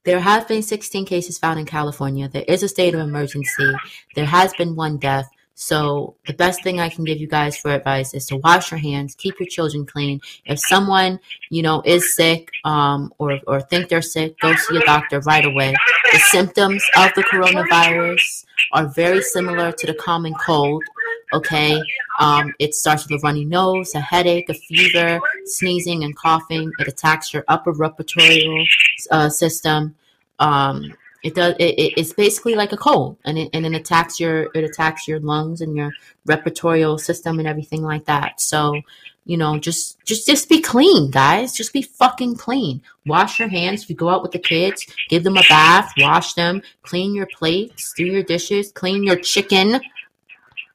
there 0.04 0.20
have 0.20 0.48
been 0.48 0.62
16 0.62 1.04
cases 1.04 1.36
found 1.38 1.60
in 1.60 1.66
California. 1.66 2.28
There 2.28 2.44
is 2.48 2.62
a 2.62 2.68
state 2.68 2.94
of 2.94 3.00
emergency. 3.00 3.74
There 4.14 4.24
has 4.24 4.54
been 4.54 4.74
one 4.74 4.96
death. 4.96 5.28
So 5.58 6.14
the 6.26 6.34
best 6.34 6.62
thing 6.62 6.80
I 6.80 6.90
can 6.90 7.04
give 7.04 7.18
you 7.18 7.26
guys 7.26 7.56
for 7.56 7.70
advice 7.70 8.12
is 8.12 8.26
to 8.26 8.36
wash 8.36 8.70
your 8.70 8.78
hands, 8.78 9.14
keep 9.14 9.40
your 9.40 9.48
children 9.48 9.86
clean. 9.86 10.20
If 10.44 10.58
someone 10.60 11.18
you 11.48 11.62
know 11.62 11.80
is 11.84 12.14
sick, 12.14 12.50
um, 12.64 13.12
or 13.18 13.40
or 13.46 13.62
think 13.62 13.88
they're 13.88 14.02
sick, 14.02 14.38
go 14.40 14.54
see 14.54 14.76
a 14.76 14.84
doctor 14.84 15.18
right 15.20 15.46
away. 15.46 15.74
The 16.12 16.18
symptoms 16.18 16.84
of 16.98 17.10
the 17.16 17.24
coronavirus 17.24 18.44
are 18.72 18.86
very 18.86 19.22
similar 19.22 19.72
to 19.72 19.86
the 19.86 19.94
common 19.94 20.34
cold. 20.34 20.84
Okay, 21.32 21.80
um, 22.20 22.52
it 22.58 22.74
starts 22.74 23.08
with 23.08 23.18
a 23.18 23.26
runny 23.26 23.46
nose, 23.46 23.94
a 23.94 24.00
headache, 24.00 24.50
a 24.50 24.54
fever, 24.54 25.18
sneezing, 25.46 26.04
and 26.04 26.14
coughing. 26.14 26.70
It 26.78 26.86
attacks 26.86 27.32
your 27.32 27.44
upper 27.48 27.72
respiratory 27.72 28.68
uh, 29.10 29.30
system. 29.30 29.94
Um, 30.38 30.92
it 31.26 31.34
does. 31.34 31.56
It, 31.58 31.74
it, 31.76 31.94
it's 31.96 32.12
basically 32.12 32.54
like 32.54 32.72
a 32.72 32.76
cold, 32.76 33.16
and 33.24 33.36
it 33.36 33.50
and 33.52 33.66
it 33.66 33.74
attacks 33.74 34.20
your 34.20 34.48
it 34.54 34.62
attacks 34.62 35.08
your 35.08 35.18
lungs 35.18 35.60
and 35.60 35.76
your 35.76 35.90
respiratory 36.24 36.84
system 37.00 37.40
and 37.40 37.48
everything 37.48 37.82
like 37.82 38.04
that. 38.04 38.40
So, 38.40 38.80
you 39.24 39.36
know, 39.36 39.58
just 39.58 39.98
just 40.04 40.24
just 40.28 40.48
be 40.48 40.60
clean, 40.60 41.10
guys. 41.10 41.52
Just 41.52 41.72
be 41.72 41.82
fucking 41.82 42.36
clean. 42.36 42.80
Wash 43.06 43.40
your 43.40 43.48
hands. 43.48 43.82
If 43.82 43.90
you 43.90 43.96
go 43.96 44.08
out 44.08 44.22
with 44.22 44.30
the 44.30 44.38
kids, 44.38 44.86
give 45.08 45.24
them 45.24 45.36
a 45.36 45.42
bath, 45.48 45.92
wash 45.98 46.34
them, 46.34 46.62
clean 46.82 47.12
your 47.12 47.26
plates, 47.26 47.92
do 47.96 48.04
your 48.04 48.22
dishes, 48.22 48.70
clean 48.70 49.02
your 49.02 49.16
chicken. 49.16 49.80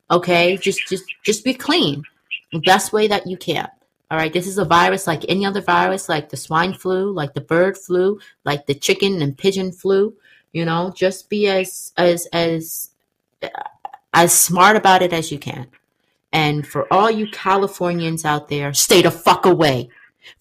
Okay, 0.10 0.58
just 0.58 0.86
just 0.90 1.06
just 1.24 1.46
be 1.46 1.54
clean 1.54 2.04
the 2.52 2.60
best 2.60 2.92
way 2.92 3.08
that 3.08 3.26
you 3.26 3.38
can. 3.38 3.70
All 4.12 4.18
right, 4.18 4.34
this 4.34 4.48
is 4.48 4.58
a 4.58 4.66
virus 4.66 5.08
like 5.08 5.24
any 5.30 5.46
other 5.46 5.62
virus, 5.62 6.10
like 6.10 6.28
the 6.28 6.36
swine 6.36 6.74
flu, 6.74 7.14
like 7.14 7.34
the 7.34 7.40
bird 7.40 7.78
flu, 7.78 8.20
like 8.44 8.66
the 8.66 8.76
chicken 8.76 9.22
and 9.22 9.38
pigeon 9.38 9.72
flu. 9.72 10.14
You 10.54 10.66
know, 10.66 10.92
just 10.96 11.30
be 11.30 11.48
as 11.48 11.94
as 11.98 12.28
as 12.34 12.90
as 14.14 14.34
smart 14.34 14.76
about 14.76 15.02
it 15.02 15.14
as 15.14 15.32
you 15.32 15.40
can. 15.40 15.68
And 16.34 16.66
for 16.66 16.92
all 16.94 17.10
you 17.12 17.28
Californians 17.32 18.26
out 18.26 18.48
there, 18.48 18.74
stay 18.74 19.02
the 19.02 19.12
fuck 19.12 19.46
away 19.46 19.90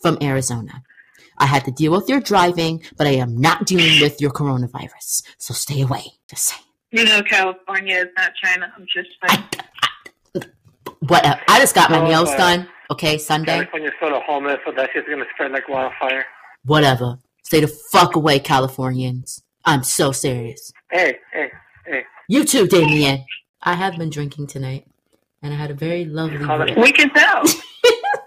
from 0.01 0.19
Arizona. 0.23 0.83
I 1.39 1.47
had 1.47 1.65
to 1.65 1.71
deal 1.71 1.93
with 1.93 2.09
your 2.09 2.21
driving, 2.21 2.83
but 2.97 3.07
I 3.07 3.13
am 3.13 3.41
not 3.41 3.67
dealing 3.67 4.01
with 4.01 4.21
your 4.21 4.31
coronavirus. 4.31 5.23
So 5.39 5.55
stay 5.55 5.81
away. 5.81 6.05
Just 6.29 6.45
saying. 6.45 6.63
You 6.93 7.05
know, 7.05 7.23
California 7.23 7.97
is 7.97 8.09
not 8.17 8.33
China. 8.43 8.73
I'm 8.77 8.87
just 8.93 9.09
saying. 9.27 9.45
What? 11.09 11.25
uh, 11.25 11.37
I 11.49 11.59
just 11.61 11.75
got 11.75 11.91
my 11.91 12.01
Oh, 12.01 12.07
nails 12.07 12.31
done. 12.35 12.69
Okay, 12.91 13.17
Sunday. 13.17 13.55
California's 13.55 13.93
sort 14.01 14.13
of 14.13 14.23
homeless, 14.25 14.59
so 14.67 14.73
that 14.73 14.91
shit's 14.93 15.09
gonna 15.09 15.25
spread 15.35 15.53
like 15.53 15.69
wildfire. 15.69 16.27
Whatever. 16.65 17.19
Stay 17.45 17.61
the 17.61 17.69
fuck 17.69 18.17
away, 18.17 18.39
Californians. 18.39 19.43
I'm 19.65 19.83
so 19.83 20.13
serious. 20.13 20.73
Hey, 20.91 21.17
hey, 21.33 21.51
hey. 21.87 22.03
You 22.29 22.45
too, 22.45 22.67
Damien. 22.67 23.25
I 23.63 23.75
have 23.75 23.97
been 23.99 24.11
drinking 24.11 24.47
tonight, 24.47 24.87
and 25.43 25.53
I 25.53 25.57
had 25.57 25.71
a 25.71 25.75
very 25.75 26.05
lovely. 26.05 26.39
call 26.45 26.63
it- 26.63 26.75
break. 26.75 26.77
We 26.79 26.93
can 26.93 27.11
tell. 27.11 27.43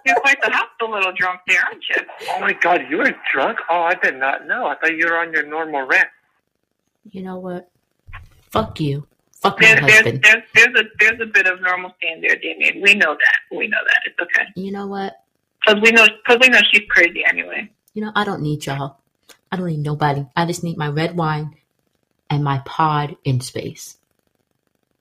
You're 0.05 0.19
quite 0.19 0.37
the 0.43 0.51
house 0.51 0.67
a 0.81 0.85
little 0.85 1.13
drunk 1.13 1.39
there, 1.47 1.63
aren't 1.65 1.83
you? 1.89 2.03
Oh 2.31 2.39
my 2.41 2.53
god, 2.53 2.81
you 2.89 2.97
were 2.97 3.15
drunk? 3.31 3.59
Oh, 3.69 3.81
I 3.83 3.93
did 3.95 4.15
not 4.17 4.45
know. 4.47 4.65
I 4.67 4.75
thought 4.75 4.95
you 4.97 5.07
were 5.07 5.17
on 5.17 5.31
your 5.31 5.45
normal 5.45 5.87
rant. 5.87 6.09
You 7.09 7.21
know 7.23 7.37
what? 7.37 7.69
Fuck 8.51 8.79
you. 8.81 9.07
Fuck 9.41 9.59
my 9.59 9.67
There's, 9.67 9.79
there's, 9.81 9.93
husband. 9.93 10.23
there's, 10.23 10.43
there's, 10.53 10.79
a, 10.79 10.83
there's 10.99 11.21
a 11.21 11.25
bit 11.25 11.47
of 11.47 11.61
normalcy 11.61 11.95
in 12.13 12.21
there, 12.21 12.35
Damien. 12.35 12.81
We 12.81 12.95
know 12.95 13.13
that. 13.13 13.57
We 13.57 13.67
know 13.67 13.77
that. 13.85 13.97
It's 14.05 14.19
okay. 14.21 14.47
You 14.55 14.71
know 14.71 14.87
what? 14.87 15.15
Because 15.65 15.81
we 15.81 15.91
know, 15.91 16.05
cause 16.27 16.37
we 16.41 16.49
know 16.49 16.59
she's 16.71 16.83
crazy 16.89 17.23
anyway. 17.25 17.69
You 17.93 18.03
know, 18.03 18.11
I 18.15 18.23
don't 18.25 18.41
need 18.41 18.65
y'all. 18.65 18.99
I 19.53 19.55
don't 19.55 19.67
need 19.67 19.79
nobody. 19.83 20.25
I 20.35 20.45
just 20.47 20.63
need 20.63 20.77
my 20.77 20.87
red 20.87 21.15
wine 21.15 21.55
and 22.27 22.43
my 22.43 22.57
pod 22.65 23.15
in 23.23 23.39
space. 23.39 23.97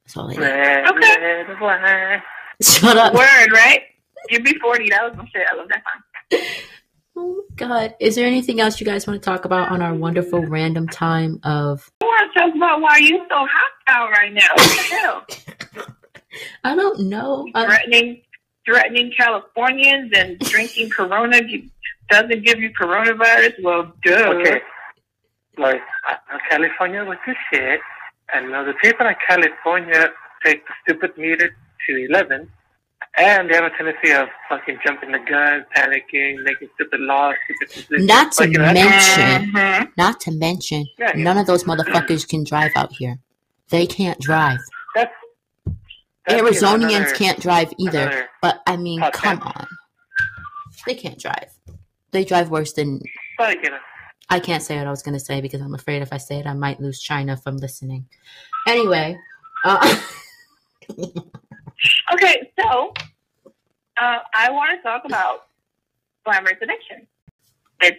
That's 0.04 0.14
all 0.18 0.26
I 0.28 0.32
need. 0.34 0.40
Red, 0.40 0.88
Okay. 0.90 1.20
red 1.48 1.58
wine. 1.60 2.22
Shut 2.60 2.98
up. 2.98 3.14
Word, 3.14 3.50
right? 3.52 3.80
UB40. 4.30 4.90
That 4.90 5.04
was 5.04 5.12
some 5.16 5.26
shit. 5.32 5.46
I 5.50 5.56
love 5.56 5.68
that 5.68 5.82
song. 6.30 6.40
Oh 7.14 7.34
my 7.50 7.56
god. 7.56 7.94
Is 8.00 8.14
there 8.14 8.26
anything 8.26 8.58
else 8.60 8.80
you 8.80 8.86
guys 8.86 9.06
want 9.06 9.22
to 9.22 9.24
talk 9.24 9.44
about 9.44 9.68
on 9.70 9.82
our 9.82 9.94
wonderful 9.94 10.46
random 10.46 10.88
time 10.88 11.40
of 11.44 11.90
I 12.00 12.04
want 12.06 12.32
to 12.32 12.40
talk 12.40 12.54
about 12.54 12.80
why 12.80 12.96
you 12.98 13.18
so 13.28 13.34
hot 13.36 13.72
out 13.88 14.10
right 14.12 14.32
now. 14.32 14.48
What 14.54 14.66
the 14.76 14.96
hell? 14.96 15.86
I 16.64 16.74
don't 16.74 17.00
know. 17.00 17.46
Threatening, 17.54 18.22
threatening 18.64 19.12
Californians 19.16 20.10
and 20.16 20.38
drinking 20.38 20.88
Corona 20.90 21.42
gi- 21.42 21.70
doesn't 22.08 22.44
give 22.44 22.58
you 22.60 22.70
coronavirus. 22.70 23.54
Well, 23.62 23.92
duh. 24.04 24.34
Okay. 24.34 24.60
Like, 25.58 25.82
uh, 26.08 26.14
California 26.50 27.04
was 27.04 27.18
the 27.26 27.34
shit, 27.52 27.80
and 28.34 28.50
now 28.50 28.64
the 28.64 28.72
people 28.74 29.06
in 29.06 29.14
California 29.28 30.10
take 30.44 30.62
the 30.66 30.72
stupid 30.82 31.16
meter 31.18 31.48
to 31.86 32.06
11, 32.08 32.50
and 33.18 33.50
they 33.50 33.54
have 33.54 33.64
a 33.64 33.70
tendency 33.76 34.12
of 34.12 34.28
fucking 34.48 34.78
jumping 34.84 35.12
the 35.12 35.18
gun, 35.18 35.64
panicking, 35.76 36.42
making 36.42 36.68
stupid 36.74 37.00
laws, 37.00 37.34
stupid 37.44 37.74
decisions. 37.74 38.06
Not 38.08 38.32
to 38.32 38.40
Like, 38.44 38.52
you 38.52 38.58
know, 38.58 38.72
mention- 38.72 39.52
Mhm. 39.52 39.92
not 39.98 40.20
to 40.20 40.30
mention, 40.32 40.86
Yeah, 40.98 41.12
yeah. 41.14 41.22
none 41.22 41.36
of 41.36 41.46
those 41.46 41.64
motherfuckers 41.64 42.26
can 42.26 42.44
drive 42.44 42.70
out 42.74 42.92
here. 42.92 43.18
They 43.68 43.86
can't 43.86 44.18
drive. 44.20 44.58
That's, 44.94 45.12
that's, 45.66 45.76
you 46.30 46.36
know, 46.38 46.44
Arizonians 46.50 46.96
another- 46.96 47.14
can't 47.14 47.40
drive 47.40 47.72
either. 47.78 48.28
But 48.40 48.62
I 48.66 48.76
mean, 48.78 49.00
Hot 49.00 49.12
come 49.12 49.38
take. 49.38 49.46
on. 49.46 49.66
They 50.86 50.94
can't 50.94 51.18
drive. 51.18 51.51
They 52.12 52.24
drive 52.24 52.50
worse 52.50 52.72
than 52.72 53.00
But, 53.38 53.62
you 53.62 53.70
know, 53.70 53.78
I 54.28 54.40
can't 54.40 54.62
say 54.62 54.76
what 54.78 54.86
I 54.86 54.90
was 54.90 55.02
going 55.02 55.18
to 55.18 55.24
say 55.24 55.40
because 55.40 55.60
I'm 55.60 55.74
afraid 55.74 56.02
if 56.02 56.12
I 56.12 56.18
say 56.18 56.38
it, 56.38 56.46
I 56.46 56.54
might 56.54 56.80
lose 56.80 57.00
China 57.00 57.36
from 57.36 57.56
listening. 57.56 58.06
Anyway, 58.66 59.18
uh, 59.64 59.98
Okay, 62.12 62.52
so 62.60 62.92
uh, 64.00 64.18
I 64.34 64.50
want 64.50 64.78
to 64.78 64.82
talk 64.82 65.02
about 65.04 65.46
glamorous 66.24 66.58
addiction. 66.62 67.06
It's 67.80 67.98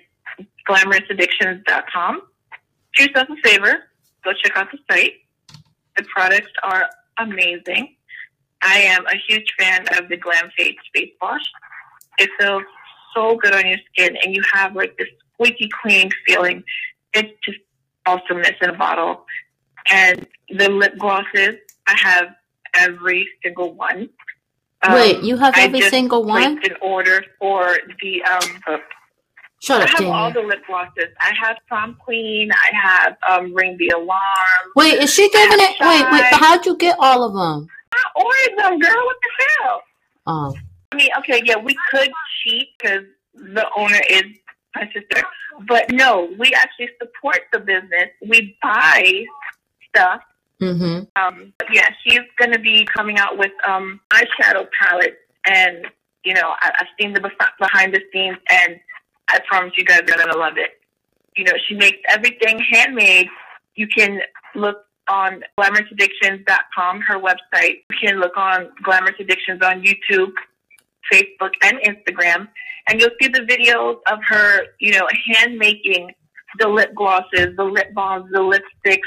glamourousaddictions.com. 0.69 2.21
Do 2.95 3.03
yourself 3.03 3.27
a 3.29 3.47
favor, 3.47 3.83
go 4.23 4.31
check 4.43 4.55
out 4.55 4.67
the 4.71 4.77
site. 4.89 5.13
The 5.97 6.03
products 6.13 6.51
are 6.63 6.89
amazing. 7.17 7.95
I 8.61 8.77
am 8.77 9.05
a 9.07 9.17
huge 9.27 9.51
fan 9.59 9.85
of 9.97 10.09
the 10.09 10.17
Glam 10.17 10.49
Fade 10.57 10.75
Space 10.87 11.11
Wash. 11.21 11.41
It 12.17 12.29
feels 12.39 12.63
so 13.13 13.35
good 13.37 13.53
on 13.53 13.67
your 13.67 13.77
skin, 13.91 14.17
and 14.23 14.35
you 14.35 14.41
have 14.51 14.75
like 14.75 14.97
this 14.97 15.07
squeaky 15.33 15.69
clean 15.81 16.09
feeling. 16.25 16.63
It's 17.13 17.31
just 17.43 17.59
awesomeness 18.05 18.55
in 18.61 18.69
a 18.69 18.77
bottle. 18.77 19.25
And 19.91 20.27
the 20.49 20.69
lip 20.69 20.97
glosses, 20.97 21.55
I 21.87 21.97
have 21.97 22.35
every 22.73 23.27
single 23.43 23.73
one. 23.73 24.09
Um, 24.81 24.93
wait, 24.93 25.23
you 25.23 25.37
have 25.37 25.53
I 25.55 25.63
every 25.63 25.81
single 25.81 26.23
one? 26.23 26.59
an 26.63 26.75
order 26.81 27.23
for 27.39 27.77
the 28.01 28.23
um, 28.23 28.79
Shut 29.63 29.79
I 29.79 29.83
up, 29.83 29.89
have 29.91 30.07
all 30.07 30.33
the 30.33 30.41
lip 30.41 30.59
glosses. 30.67 31.07
I 31.21 31.31
have 31.41 31.55
Prom 31.67 31.95
Queen. 31.95 32.51
I 32.51 32.75
have 32.75 33.15
um, 33.29 33.53
Ring 33.53 33.77
the 33.77 33.89
Alarm. 33.95 34.19
Wait, 34.75 34.95
is 34.95 35.13
she 35.13 35.29
giving 35.29 35.59
it? 35.59 35.75
Wait, 35.79 36.03
wait, 36.11 36.25
but 36.31 36.39
how'd 36.39 36.65
you 36.65 36.75
get 36.75 36.97
all 36.99 37.23
of 37.23 37.33
them? 37.33 37.69
I 37.93 38.03
ordered 38.15 38.57
them, 38.57 38.79
girl. 38.79 39.05
What 39.05 39.15
the 39.21 39.45
hell? 39.63 39.83
Oh, 40.27 40.55
I 40.91 40.95
mean, 40.97 41.09
okay, 41.19 41.41
yeah, 41.45 41.55
we 41.57 41.77
could 41.91 42.09
cheat 42.43 42.69
because 42.77 43.03
the 43.33 43.65
owner 43.77 43.99
is 44.09 44.23
my 44.75 44.89
sister, 44.93 45.25
but 45.67 45.91
no, 45.91 46.33
we 46.37 46.53
actually 46.53 46.89
support 47.01 47.41
the 47.51 47.59
business. 47.59 48.09
We 48.25 48.57
buy 48.61 49.25
stuff. 49.89 50.21
mm-hmm. 50.59 51.03
Um, 51.15 51.53
but 51.57 51.67
yeah, 51.71 51.89
she's 52.03 52.21
going 52.37 52.51
to 52.51 52.59
be 52.59 52.85
coming 52.85 53.17
out 53.17 53.37
with 53.37 53.51
um, 53.67 53.99
eyeshadow 54.11 54.67
palettes, 54.79 55.17
and 55.45 55.87
you 56.23 56.33
know, 56.33 56.53
I, 56.61 56.71
I've 56.79 56.87
seen 56.99 57.13
the 57.13 57.19
bef- 57.19 57.57
behind 57.59 57.93
the 57.93 58.01
scenes, 58.11 58.37
and 58.49 58.79
I 59.27 59.39
promise 59.47 59.73
you 59.77 59.85
guys 59.85 60.01
are 60.01 60.17
going 60.17 60.31
to 60.31 60.37
love 60.37 60.57
it. 60.57 60.79
You 61.35 61.45
know, 61.45 61.53
she 61.67 61.75
makes 61.75 61.97
everything 62.09 62.59
handmade. 62.71 63.27
You 63.75 63.87
can 63.87 64.21
look 64.55 64.85
on 65.07 65.43
glamourousaddictions.com, 65.59 67.01
her 67.01 67.19
website. 67.19 67.83
You 67.89 67.97
can 68.07 68.19
look 68.19 68.37
on 68.37 68.69
Glamorous 68.83 69.15
Addictions 69.19 69.61
on 69.61 69.83
YouTube, 69.83 70.31
Facebook, 71.11 71.51
and 71.61 71.77
Instagram, 71.79 72.47
and 72.87 72.99
you'll 72.99 73.11
see 73.21 73.27
the 73.27 73.41
videos 73.41 73.97
of 74.11 74.19
her, 74.27 74.65
you 74.79 74.91
know, 74.91 75.07
hand 75.33 75.57
making 75.57 76.11
the 76.59 76.67
lip 76.67 76.93
glosses, 76.95 77.55
the 77.57 77.63
lip 77.63 77.93
balms, 77.93 78.29
the 78.31 78.39
lipsticks, 78.39 78.99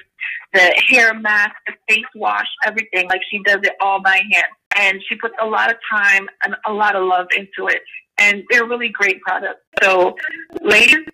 the 0.52 0.82
hair 0.88 1.14
mask, 1.14 1.54
the 1.66 1.72
face 1.88 2.04
wash, 2.14 2.46
everything. 2.64 3.08
Like 3.08 3.20
she 3.30 3.40
does 3.44 3.60
it 3.62 3.72
all 3.80 4.02
by 4.02 4.20
hand. 4.32 4.46
And 4.76 5.00
she 5.08 5.16
puts 5.16 5.34
a 5.40 5.46
lot 5.46 5.70
of 5.70 5.76
time 5.90 6.28
and 6.44 6.54
a 6.66 6.72
lot 6.72 6.96
of 6.96 7.06
love 7.06 7.26
into 7.36 7.68
it. 7.68 7.82
And 8.18 8.44
they're 8.50 8.66
really 8.66 8.88
great 8.88 9.20
products. 9.22 9.60
So, 9.82 10.16
ladies 10.62 11.04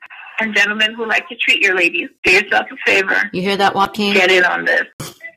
and 0.41 0.55
gentlemen 0.55 0.95
who 0.95 1.07
like 1.07 1.29
to 1.29 1.37
treat 1.37 1.61
your 1.61 1.77
ladies, 1.77 2.09
do 2.25 2.33
yourself 2.33 2.67
a 2.71 2.77
favor. 2.91 3.31
You 3.33 3.43
hear 3.43 3.57
that, 3.57 3.75
Joaquin? 3.75 4.15
Get 4.15 4.31
in 4.31 4.45
on 4.45 4.65
this. 4.65 4.87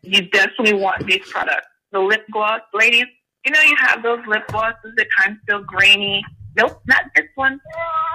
You 0.02 0.22
definitely 0.30 0.74
want 0.74 1.06
these 1.06 1.28
products. 1.30 1.68
The 1.92 2.00
lip 2.00 2.24
gloss, 2.32 2.62
ladies, 2.74 3.06
you 3.46 3.52
know 3.52 3.62
you 3.62 3.76
have 3.80 4.02
those 4.04 4.20
lip 4.28 4.44
glosses 4.48 4.94
that 4.98 5.08
kind 5.18 5.34
of 5.34 5.38
feel 5.48 5.64
grainy. 5.64 6.24
Nope, 6.58 6.82
not 6.88 7.04
this 7.16 7.26
one. 7.36 7.60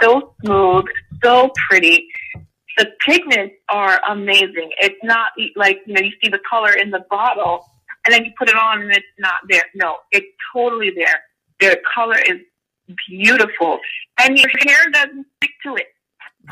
So 0.02 0.34
smooth, 0.44 0.84
so 1.22 1.50
pretty. 1.68 2.08
The 2.78 2.88
pigments 3.06 3.54
are 3.68 4.00
amazing. 4.08 4.70
It's 4.78 4.98
not 5.02 5.28
like, 5.56 5.80
you 5.86 5.92
know, 5.94 6.00
you 6.00 6.12
see 6.22 6.30
the 6.30 6.40
color 6.48 6.72
in 6.72 6.90
the 6.90 7.04
bottle 7.10 7.66
and 8.06 8.14
then 8.14 8.24
you 8.24 8.30
put 8.38 8.48
it 8.48 8.56
on 8.56 8.80
and 8.80 8.90
it's 8.92 9.04
not 9.18 9.40
there. 9.50 9.64
No, 9.74 9.96
it's 10.12 10.26
totally 10.54 10.90
there. 10.96 11.20
Their 11.60 11.76
color 11.94 12.16
is 12.26 12.38
beautiful. 13.08 13.78
And 14.18 14.38
your 14.38 14.48
hair 14.66 14.90
doesn't 14.90 15.26
stick 15.36 15.50
to 15.64 15.74
it. 15.76 15.86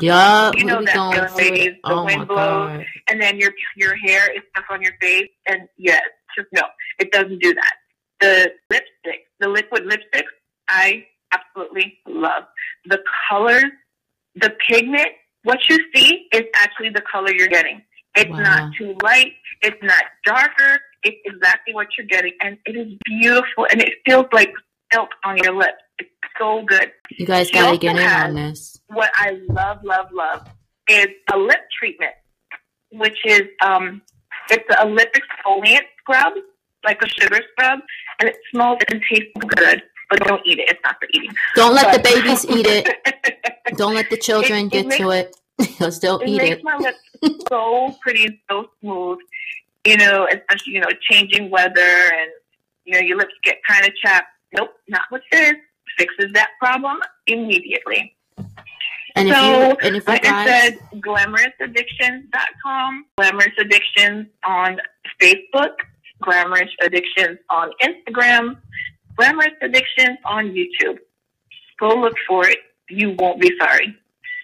Yup, 0.01 0.55
You 0.57 0.65
know 0.65 0.83
that 0.85 1.35
ladies. 1.35 1.71
The 1.83 1.91
Oh 1.91 2.03
my 2.05 2.15
wind 2.17 2.27
blows. 2.27 2.37
god. 2.77 2.85
and 3.09 3.19
then 3.19 3.39
your 3.39 3.51
your 3.75 3.95
hair 3.95 4.31
is 4.31 4.43
stuck 4.51 4.65
on 4.69 4.83
your 4.83 4.93
face 5.01 5.29
and 5.47 5.67
yes, 5.77 6.03
just 6.37 6.47
no. 6.53 6.61
It 6.99 7.11
doesn't 7.11 7.39
do 7.41 7.53
that. 7.55 7.73
The 8.21 8.51
lipstick, 8.69 9.27
the 9.39 9.47
liquid 9.47 9.85
lipstick, 9.85 10.25
I 10.67 11.05
absolutely 11.31 11.97
love. 12.07 12.43
The 12.85 12.99
colors, 13.29 13.63
the 14.35 14.51
pigment, 14.67 15.07
what 15.43 15.59
you 15.69 15.77
see 15.95 16.27
is 16.33 16.43
actually 16.55 16.89
the 16.89 17.01
color 17.11 17.31
you're 17.33 17.47
getting. 17.47 17.81
It's 18.15 18.29
Wow. 18.31 18.39
not 18.39 18.73
too 18.77 18.95
light, 19.03 19.33
it's 19.61 19.81
not 19.81 20.03
darker, 20.25 20.81
it's 21.03 21.17
exactly 21.25 21.73
what 21.73 21.87
you're 21.97 22.07
getting 22.07 22.33
and 22.41 22.57
it 22.65 22.75
is 22.75 22.91
beautiful 23.05 23.65
and 23.71 23.81
it 23.81 23.93
feels 24.05 24.25
like 24.33 24.51
silk 24.91 25.09
on 25.23 25.37
your 25.37 25.55
lips. 25.55 25.77
It's 25.99 26.09
so 26.37 26.63
good 26.65 26.91
You 27.11 27.25
guys 27.25 27.49
gotta 27.51 27.77
get 27.77 27.95
in 27.95 28.05
on 28.05 28.33
this. 28.35 28.81
what 28.87 29.11
I 29.15 29.39
love, 29.49 29.77
love, 29.83 30.07
love 30.11 30.47
is 30.89 31.07
a 31.31 31.37
lip 31.37 31.61
treatment, 31.77 32.11
which 32.91 33.17
is 33.25 33.43
um, 33.63 34.01
it's 34.49 34.65
a 34.81 34.85
lip 34.87 35.13
exfoliant 35.15 35.83
scrub, 35.99 36.33
like 36.83 37.01
a 37.01 37.07
sugar 37.09 37.39
scrub, 37.51 37.79
and 38.19 38.29
it 38.29 38.35
smells 38.51 38.79
and 38.91 39.01
tastes 39.11 39.31
good. 39.55 39.81
But 40.09 40.19
don't 40.21 40.41
eat 40.45 40.59
it; 40.59 40.69
it's 40.69 40.79
not 40.83 40.95
for 40.99 41.07
eating. 41.13 41.31
Don't 41.55 41.73
let 41.75 41.93
the 41.93 41.99
babies 42.01 42.45
eat 42.45 42.65
it. 42.67 42.87
Don't 43.77 43.93
let 43.93 44.09
the 44.09 44.17
children 44.17 44.65
It- 44.65 44.73
it 44.73 44.89
get 44.89 44.97
to 44.97 45.11
it. 45.11 45.35
They'll 46.01 46.19
It 46.21 46.27
eat 46.29 46.37
makes 46.37 46.55
it. 46.57 46.63
my 46.63 46.77
lips 46.77 46.97
so 47.49 47.95
pretty 48.01 48.25
and 48.25 48.37
so 48.49 48.69
smooth. 48.81 49.19
You 49.85 49.97
know, 49.97 50.27
especially 50.33 50.73
you 50.73 50.79
know 50.81 50.89
changing 51.09 51.49
weather 51.51 51.79
and 51.79 52.31
you 52.85 52.93
know 52.93 52.99
your 52.99 53.17
lips 53.17 53.33
get 53.43 53.57
kind 53.69 53.85
of 53.85 53.91
chapped. 54.03 54.27
Nope, 54.57 54.71
not 54.87 55.01
with 55.11 55.21
this. 55.31 55.53
Fixes 55.97 56.31
that 56.33 56.49
problem 56.59 56.97
immediately. 57.27 58.15
And 59.15 59.27
if 59.29 59.35
so, 59.35 59.41
you 59.43 59.77
and 59.83 59.95
if 59.95 60.07
you 60.07 60.13
like 60.13 60.23
guys, 60.23 60.47
I 60.47 60.69
said, 60.69 60.79
glamourousaddictions.com, 61.01 63.05
Glamorous 63.17 63.53
Addictions 63.59 64.27
on 64.45 64.79
Facebook, 65.21 65.73
Glamorous 66.21 66.69
Addictions 66.81 67.39
on 67.49 67.71
Instagram, 67.81 68.57
Glamorous 69.17 69.53
Addictions 69.61 70.17
on 70.25 70.51
YouTube. 70.51 70.97
Go 71.79 71.89
look 71.89 72.15
for 72.27 72.47
it. 72.47 72.59
You 72.89 73.15
won't 73.17 73.39
be 73.39 73.51
sorry. 73.59 73.95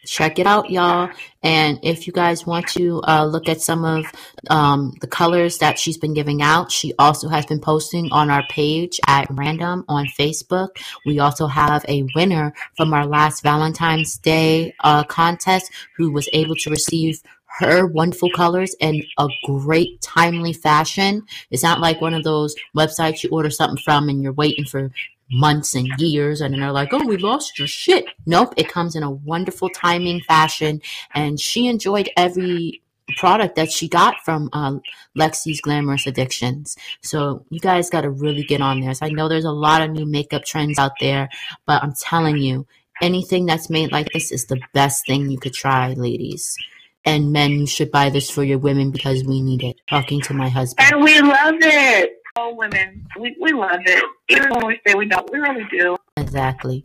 check 0.06 0.40
it 0.40 0.48
out, 0.48 0.70
y'all. 0.70 1.10
And 1.44 1.80
if 1.84 2.08
you 2.08 2.14
guys 2.14 2.46
want 2.46 2.68
to 2.70 3.02
uh, 3.08 3.26
look 3.26 3.50
at 3.50 3.62
some 3.62 3.84
of 3.84 4.06
um, 4.50 4.94
the 5.02 5.08
colors 5.08 5.58
that 5.60 5.78
she's 5.80 5.98
been 5.98 6.14
giving 6.14 6.42
out, 6.42 6.72
she 6.72 6.94
also 7.00 7.28
has 7.28 7.46
been 7.46 7.60
posting 7.60 8.12
on 8.12 8.30
our 8.30 8.44
page 8.50 9.00
at 9.08 9.28
random 9.32 9.84
on 9.88 10.06
Facebook. 10.08 10.70
We 11.06 11.20
also 11.20 11.48
have 11.48 11.84
a 11.88 12.08
winner 12.16 12.54
from 12.78 12.94
our 12.94 13.06
last 13.06 13.42
Valentine's 13.44 14.18
Day 14.18 14.74
uh, 14.84 15.04
contest 15.04 15.72
who 15.98 16.12
was 16.12 16.30
able 16.34 16.56
to 16.58 16.70
receive 16.70 17.22
her 17.60 17.86
wonderful 17.86 18.30
colors 18.32 18.76
in 18.80 19.04
a 19.18 19.28
great 19.46 20.02
timely 20.02 20.54
fashion. 20.54 21.24
It's 21.52 21.64
not 21.64 21.80
like 21.80 22.02
one 22.02 22.14
of 22.14 22.24
those 22.24 22.56
websites 22.76 23.24
you 23.24 23.30
order 23.30 23.50
something 23.50 23.82
from 23.84 24.10
and 24.10 24.22
you're 24.22 24.34
waiting 24.34 24.66
for 24.66 24.92
months 25.32 25.74
and 25.74 25.88
years 25.98 26.42
and 26.42 26.54
they're 26.54 26.72
like, 26.72 26.90
oh, 26.92 27.06
we 27.06 27.18
lost 27.18 27.58
your 27.58 27.68
shit. 27.68 28.06
Nope, 28.26 28.54
it 28.58 28.70
comes 28.70 28.96
in 28.96 29.04
a 29.04 29.12
wonderful 29.12 29.70
timing 29.70 30.22
fashion. 30.22 30.82
And 31.14 31.40
she 31.40 31.68
enjoyed 31.68 32.10
every 32.18 32.82
product 33.18 33.56
that 33.56 33.72
she 33.72 33.88
got 33.88 34.16
from 34.26 34.50
uh, 34.52 34.78
Lexi's 35.18 35.62
Glamorous 35.62 36.08
Addictions. 36.08 36.76
So 37.02 37.46
you 37.50 37.60
guys 37.60 37.90
got 37.90 38.02
to 38.02 38.10
really 38.10 38.44
get 38.44 38.62
on 38.62 38.82
this. 38.82 39.02
I 39.02 39.10
know 39.10 39.28
there's 39.28 39.46
a 39.46 39.52
lot 39.52 39.82
of 39.82 39.92
new 39.92 40.06
makeup 40.06 40.44
trends 40.44 40.80
out 40.80 40.94
there, 41.00 41.30
but 41.66 41.84
I'm 41.84 41.94
telling 41.94 42.38
you, 42.38 42.68
anything 43.02 43.46
that's 43.46 43.70
made 43.70 43.92
like 43.92 44.12
this 44.14 44.32
is 44.32 44.46
the 44.46 44.60
best 44.74 45.06
thing 45.06 45.30
you 45.30 45.38
could 45.38 45.54
try, 45.54 45.94
ladies. 45.94 46.58
And 47.06 47.32
men, 47.32 47.52
you 47.52 47.68
should 47.68 47.92
buy 47.92 48.10
this 48.10 48.30
for 48.30 48.44
your 48.44 48.58
women 48.58 48.92
because 48.92 49.24
we 49.24 49.42
need 49.42 49.64
it. 49.64 49.78
Talking 49.88 50.22
to 50.22 50.34
my 50.34 50.50
husband. 50.50 50.92
And 50.92 51.04
we 51.04 51.22
love 51.22 51.56
it. 51.60 52.14
All 52.36 52.58
women, 52.58 53.06
we, 53.20 53.36
we 53.40 53.54
love 53.54 53.80
it. 53.86 54.04
Even 54.30 54.50
when 54.50 54.68
we 54.68 54.80
say 54.86 54.96
we 54.96 55.06
don't, 55.06 55.32
we 55.32 55.40
really 55.40 55.66
do. 55.72 55.96
Exactly. 56.18 56.84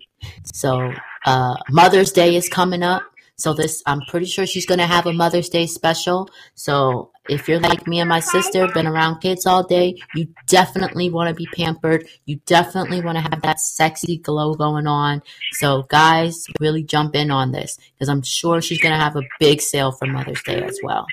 So, 0.52 0.92
uh, 1.24 1.56
Mother's 1.70 2.12
Day 2.12 2.36
is 2.36 2.48
coming 2.48 2.82
up. 2.82 3.02
So 3.36 3.54
this, 3.54 3.82
I'm 3.86 4.02
pretty 4.02 4.26
sure 4.26 4.46
she's 4.46 4.66
gonna 4.66 4.86
have 4.86 5.06
a 5.06 5.14
Mother's 5.14 5.48
Day 5.48 5.66
special. 5.66 6.28
So 6.54 7.10
if 7.30 7.48
you're 7.48 7.60
like 7.60 7.86
me 7.86 8.00
and 8.00 8.08
my 8.08 8.20
sister, 8.20 8.66
been 8.74 8.86
around 8.86 9.20
kids 9.20 9.46
all 9.46 9.62
day, 9.62 9.96
you 10.14 10.26
definitely 10.46 11.10
want 11.10 11.28
to 11.28 11.34
be 11.34 11.46
pampered. 11.54 12.06
You 12.26 12.40
definitely 12.44 13.00
want 13.00 13.16
to 13.16 13.22
have 13.22 13.40
that 13.42 13.60
sexy 13.60 14.18
glow 14.18 14.54
going 14.54 14.86
on. 14.86 15.22
So 15.52 15.84
guys, 15.84 16.46
really 16.58 16.82
jump 16.82 17.14
in 17.14 17.30
on 17.30 17.52
this 17.52 17.78
because 17.92 18.08
I'm 18.08 18.22
sure 18.22 18.60
she's 18.60 18.80
gonna 18.80 18.98
have 18.98 19.16
a 19.16 19.22
big 19.38 19.60
sale 19.60 19.92
for 19.92 20.06
Mother's 20.06 20.42
Day 20.42 20.60
as 20.62 20.78
well. 20.82 21.06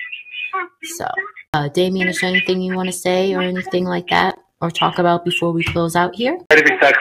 So, 0.82 1.06
uh, 1.52 1.68
Damien, 1.68 2.08
is 2.08 2.20
there 2.20 2.30
anything 2.30 2.60
you 2.60 2.74
want 2.74 2.88
to 2.88 2.92
say 2.92 3.32
or 3.34 3.40
anything 3.40 3.84
like 3.84 4.08
that 4.08 4.38
or 4.60 4.70
talk 4.70 4.98
about 4.98 5.24
before 5.24 5.52
we 5.52 5.62
close 5.62 5.94
out 5.94 6.14
here? 6.16 6.36
Ready 6.50 6.62
to 6.62 6.68
be 6.68 6.80
sex. 6.80 6.98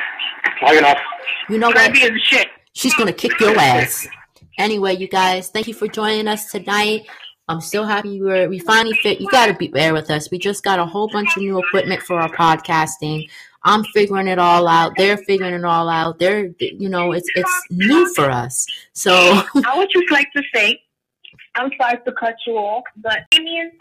Logging 0.61 0.83
off. 0.83 0.97
You 1.49 1.57
know 1.57 1.67
what? 1.67 1.77
Crappy 1.77 2.03
as 2.03 2.21
shit. 2.21 2.47
She's 2.73 2.93
gonna 2.93 3.13
kick 3.13 3.39
your 3.39 3.57
ass. 3.57 4.07
Anyway, 4.59 4.95
you 4.95 5.07
guys, 5.07 5.49
thank 5.49 5.67
you 5.67 5.73
for 5.73 5.87
joining 5.87 6.27
us 6.27 6.51
tonight. 6.51 7.07
I'm 7.49 7.61
so 7.61 7.83
happy 7.83 8.19
we 8.19 8.27
were 8.27 8.49
we 8.49 8.59
finally 8.59 8.97
fit. 9.01 9.21
You 9.21 9.29
gotta 9.31 9.53
be 9.53 9.69
bear 9.69 9.93
with 9.93 10.11
us. 10.11 10.29
We 10.29 10.37
just 10.37 10.63
got 10.63 10.79
a 10.79 10.85
whole 10.85 11.07
bunch 11.07 11.37
of 11.37 11.43
new 11.43 11.57
equipment 11.59 12.01
for 12.01 12.19
our 12.19 12.29
podcasting. 12.29 13.29
I'm 13.63 13.85
figuring 13.85 14.27
it 14.27 14.37
all 14.37 14.67
out. 14.67 14.93
They're 14.97 15.17
figuring 15.17 15.53
it 15.53 15.63
all 15.63 15.87
out. 15.87 16.19
They're 16.19 16.47
you 16.59 16.89
know, 16.89 17.13
it's 17.13 17.29
it's 17.35 17.65
new 17.69 18.13
for 18.13 18.29
us. 18.29 18.67
So 18.91 19.13
I 19.65 19.77
would 19.77 19.89
just 19.93 20.11
like 20.11 20.27
to 20.35 20.43
say, 20.53 20.81
I'm 21.55 21.71
sorry 21.79 21.99
to 22.05 22.11
cut 22.13 22.35
you 22.45 22.57
off, 22.57 22.83
but 22.97 23.19
Damien, 23.31 23.71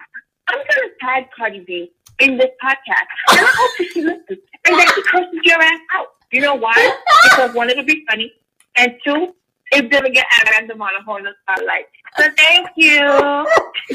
I'm 0.48 0.58
gonna 0.58 0.88
tag 1.00 1.24
Cardi 1.36 1.60
B 1.60 1.90
in 2.20 2.38
this 2.38 2.50
podcast, 2.62 3.36
and 3.36 3.40
I 3.40 3.52
hope 3.52 3.70
that 3.78 3.86
she 3.92 4.00
listens 4.02 4.38
and 4.64 4.78
that 4.78 4.92
she 4.94 5.02
curses 5.02 5.40
your 5.42 5.60
ass 5.60 5.80
out. 5.94 6.06
You 6.30 6.40
know 6.40 6.54
why? 6.54 6.74
Because 7.24 7.54
one, 7.54 7.68
it'll 7.68 7.84
be 7.84 8.04
funny, 8.08 8.32
and 8.76 8.94
two, 9.04 9.34
it's 9.76 9.88
gonna 9.92 10.10
get 10.10 10.26
at 10.40 10.50
random 10.50 10.82
on 10.82 10.90
a 10.98 11.02
whole 11.04 11.16
other 11.18 11.34
spotlight. 11.42 11.86
So 12.18 12.24
thank 12.36 12.68
you. 12.76 13.46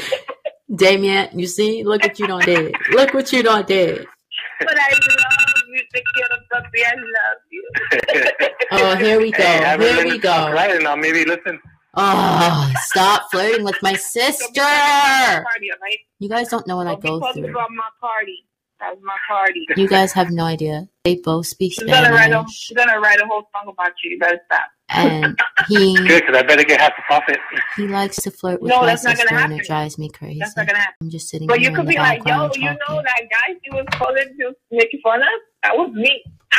Damien, 0.74 1.38
you 1.38 1.46
see, 1.46 1.84
look 1.84 2.02
what 2.02 2.18
you 2.18 2.26
done 2.26 2.40
did. 2.42 2.74
Look 2.92 3.12
what 3.14 3.32
you 3.32 3.42
done 3.42 3.64
did. 3.66 4.06
But 4.60 4.78
I 4.78 4.90
love 4.90 5.62
you, 5.68 5.80
Tequila 5.92 6.38
Puppy. 6.50 6.84
I 6.84 6.94
love 6.94 7.38
you. 7.50 8.48
Oh, 8.74 8.96
here 8.96 9.20
we 9.20 9.30
go. 9.30 9.42
Hey, 9.42 9.76
Here 9.78 10.04
we 10.06 10.18
go. 10.18 10.50
Right 10.50 10.80
now, 10.82 10.96
maybe 10.96 11.26
listen. 11.26 11.60
Oh, 11.94 12.72
stop 12.86 13.30
flirting 13.30 13.64
with 13.66 13.76
my 13.82 13.92
sister. 13.92 14.46
Party, 14.62 15.70
all 15.70 15.76
right? 15.82 15.98
You 16.20 16.28
guys 16.30 16.48
don't 16.48 16.66
know 16.66 16.76
what 16.76 16.86
I 16.86 16.92
Don't 16.92 17.02
be 17.02 17.08
go 17.08 17.20
talking 17.20 17.42
through. 17.42 17.52
about 17.52 17.68
my 17.70 17.88
party. 18.00 18.46
That's 18.80 18.96
my 19.02 19.16
party. 19.28 19.66
You 19.76 19.86
guys 19.86 20.12
have 20.14 20.30
no 20.30 20.44
idea. 20.44 20.88
They 21.04 21.16
both 21.16 21.46
speak 21.48 21.74
She's 21.74 21.84
gonna 21.84 22.10
write 22.10 22.30
a 22.30 22.32
Spanish. 22.32 22.50
she's 22.54 22.76
gonna 22.76 22.98
write 22.98 23.20
a 23.20 23.26
whole 23.26 23.42
song 23.52 23.70
about 23.70 23.92
you. 24.02 24.12
You 24.12 24.18
better 24.18 24.40
stop. 24.46 24.70
And 24.94 25.38
he 25.68 25.94
Good, 25.96 26.22
because 26.22 26.36
I 26.36 26.42
better 26.42 26.64
get 26.64 26.80
half 26.80 26.92
the 26.96 27.02
profit. 27.06 27.38
he 27.76 27.86
likes 27.88 28.16
to 28.22 28.30
flirt 28.30 28.60
with 28.62 28.70
No, 28.70 28.80
my 28.80 28.86
that's 28.86 29.04
not 29.04 29.16
sister, 29.16 29.34
and 29.36 29.52
it 29.52 29.64
drives 29.66 29.98
me 29.98 30.08
crazy. 30.10 30.38
That's 30.40 30.56
not 30.56 30.66
gonna 30.66 30.78
happen. 30.78 30.94
I'm 31.02 31.10
just 31.10 31.28
sitting 31.28 31.48
here. 31.48 31.54
But 31.54 31.60
here 31.60 31.70
you 31.70 31.76
could 31.76 31.86
the 31.86 31.90
be 31.90 31.98
like, 31.98 32.18
yo, 32.20 32.24
background 32.24 32.56
you 32.56 32.64
know 32.64 33.02
that 33.02 33.22
guy 33.30 33.54
she 33.64 33.70
was 33.70 33.86
calling 33.92 34.24
to 34.40 34.52
making 34.70 35.00
fun 35.02 35.20
of? 35.20 35.28
That 35.62 35.76
was 35.76 35.90
me. 35.92 36.22
Ah, 36.54 36.58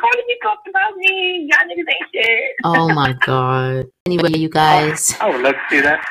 Cardi 0.00 0.22
B 0.28 0.36
talked 0.42 0.68
about 0.68 0.96
me. 0.96 1.48
Y'all 1.50 1.66
niggas 1.66 1.78
ain't 1.78 2.08
shit. 2.14 2.50
Oh 2.64 2.92
my 2.94 3.12
god. 3.26 3.86
Anyway, 4.06 4.30
you 4.36 4.48
guys. 4.48 5.16
I 5.20 5.30
would 5.30 5.40
love 5.40 5.54
to 5.54 5.60
see 5.70 5.80
that. 5.80 6.04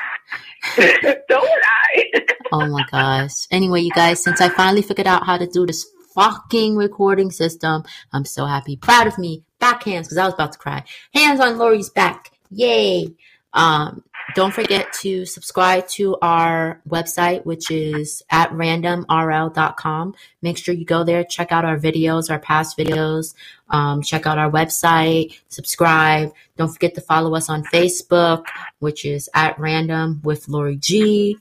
so 1.30 1.40
would 1.40 1.40
I. 1.40 2.24
Oh 2.52 2.66
my 2.66 2.84
gosh. 2.90 3.32
Anyway, 3.50 3.80
you 3.80 3.90
guys, 3.92 4.22
since 4.22 4.40
I 4.40 4.48
finally 4.50 4.82
figured 4.82 5.06
out 5.06 5.24
how 5.24 5.38
to 5.38 5.46
do 5.46 5.64
this 5.66 5.86
fucking 6.14 6.76
recording 6.76 7.30
system, 7.30 7.84
I'm 8.12 8.24
so 8.24 8.44
happy. 8.46 8.76
Proud 8.76 9.06
of 9.06 9.18
me. 9.18 9.44
Back 9.66 9.82
hands, 9.82 10.06
because 10.06 10.18
I 10.18 10.26
was 10.26 10.34
about 10.34 10.52
to 10.52 10.58
cry. 10.58 10.84
Hands 11.12 11.40
on 11.40 11.58
Lori's 11.58 11.90
back. 11.90 12.30
Yay. 12.50 13.16
Um, 13.52 14.04
don't 14.36 14.54
forget 14.54 14.92
to 15.00 15.26
subscribe 15.26 15.88
to 15.88 16.16
our 16.22 16.80
website, 16.88 17.44
which 17.44 17.72
is 17.72 18.22
at 18.30 18.50
randomrl.com. 18.50 20.14
Make 20.40 20.58
sure 20.58 20.72
you 20.72 20.84
go 20.84 21.02
there, 21.02 21.24
check 21.24 21.50
out 21.50 21.64
our 21.64 21.76
videos, 21.76 22.30
our 22.30 22.38
past 22.38 22.78
videos, 22.78 23.34
um, 23.68 24.02
check 24.02 24.24
out 24.24 24.38
our 24.38 24.52
website, 24.52 25.36
subscribe. 25.48 26.30
Don't 26.56 26.72
forget 26.72 26.94
to 26.94 27.00
follow 27.00 27.34
us 27.34 27.48
on 27.48 27.64
Facebook, 27.64 28.44
which 28.78 29.04
is 29.04 29.28
at 29.34 29.58
random 29.58 30.20
with 30.22 30.48
Lori 30.48 30.76
G. 30.76 31.38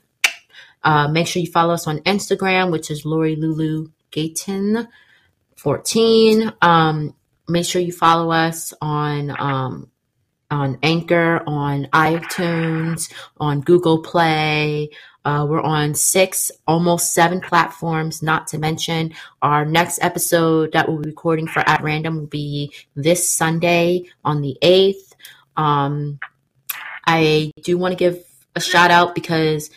Uh, 0.84 1.08
make 1.10 1.28
sure 1.28 1.44
you 1.44 1.52
follow 1.52 1.76
us 1.76 1.86
on 1.86 2.00
Instagram, 2.00 2.72
which 2.72 2.90
is 2.90 3.06
Lori 3.06 3.36
Lulu 3.36 3.90
Gayton 4.12 4.88
14. 5.58 6.54
Um, 6.62 7.14
make 7.48 7.66
sure 7.66 7.82
you 7.82 7.92
follow 7.92 8.32
us 8.32 8.74
on 8.82 9.36
um, 9.40 9.92
on 10.52 10.78
Anchor, 10.84 11.44
on 11.48 11.88
iTunes, 11.94 13.12
on 13.38 13.62
Google 13.62 14.02
Play. 14.02 14.90
Uh, 15.24 15.46
we're 15.50 15.62
on 15.62 15.96
six, 15.96 16.52
almost 16.68 17.14
seven 17.14 17.42
platforms, 17.42 18.22
not 18.22 18.46
to 18.48 18.60
mention 18.60 19.12
our 19.42 19.66
next 19.66 20.00
episode 20.04 20.72
that 20.74 20.88
we'll 20.88 21.02
be 21.02 21.10
recording 21.10 21.48
for 21.48 21.68
At 21.68 21.82
Random 21.82 22.16
will 22.16 22.28
be 22.28 22.72
this 22.96 23.28
Sunday 23.28 24.04
on 24.24 24.42
the 24.42 24.56
8th. 24.62 25.14
Um, 25.58 26.20
I 27.08 27.52
do 27.64 27.78
want 27.78 27.94
to 27.94 27.96
give 27.96 28.24
a 28.56 28.62
shout 28.62 28.92
out 28.92 29.16
because 29.16 29.72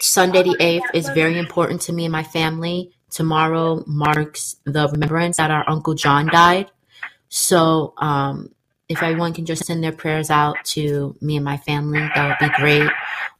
Sunday 0.00 0.42
the 0.42 0.56
8th 0.58 0.94
is 0.94 1.08
very 1.10 1.38
important 1.38 1.82
to 1.82 1.92
me 1.92 2.06
and 2.06 2.12
my 2.12 2.22
family. 2.22 2.92
Tomorrow 3.10 3.84
marks 3.86 4.56
the 4.64 4.88
remembrance 4.88 5.36
that 5.36 5.50
our 5.50 5.68
Uncle 5.68 5.92
John 5.92 6.28
died. 6.28 6.70
So, 7.42 7.94
um, 7.96 8.50
if 8.90 9.02
everyone 9.02 9.32
can 9.32 9.46
just 9.46 9.64
send 9.64 9.82
their 9.82 9.90
prayers 9.92 10.28
out 10.28 10.62
to 10.66 11.16
me 11.22 11.36
and 11.36 11.44
my 11.46 11.56
family, 11.56 12.00
that 12.14 12.28
would 12.28 12.46
be 12.46 12.54
great. 12.56 12.90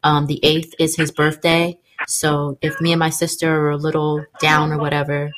Um, 0.02 0.26
the 0.26 0.40
8th 0.42 0.72
is 0.78 0.96
his 0.96 1.10
birthday. 1.10 1.78
So, 2.06 2.56
if 2.62 2.80
me 2.80 2.92
and 2.92 2.98
my 2.98 3.10
sister 3.10 3.54
are 3.54 3.70
a 3.70 3.76
little 3.76 4.24
down 4.40 4.72
or 4.72 4.78
whatever, 4.78 5.30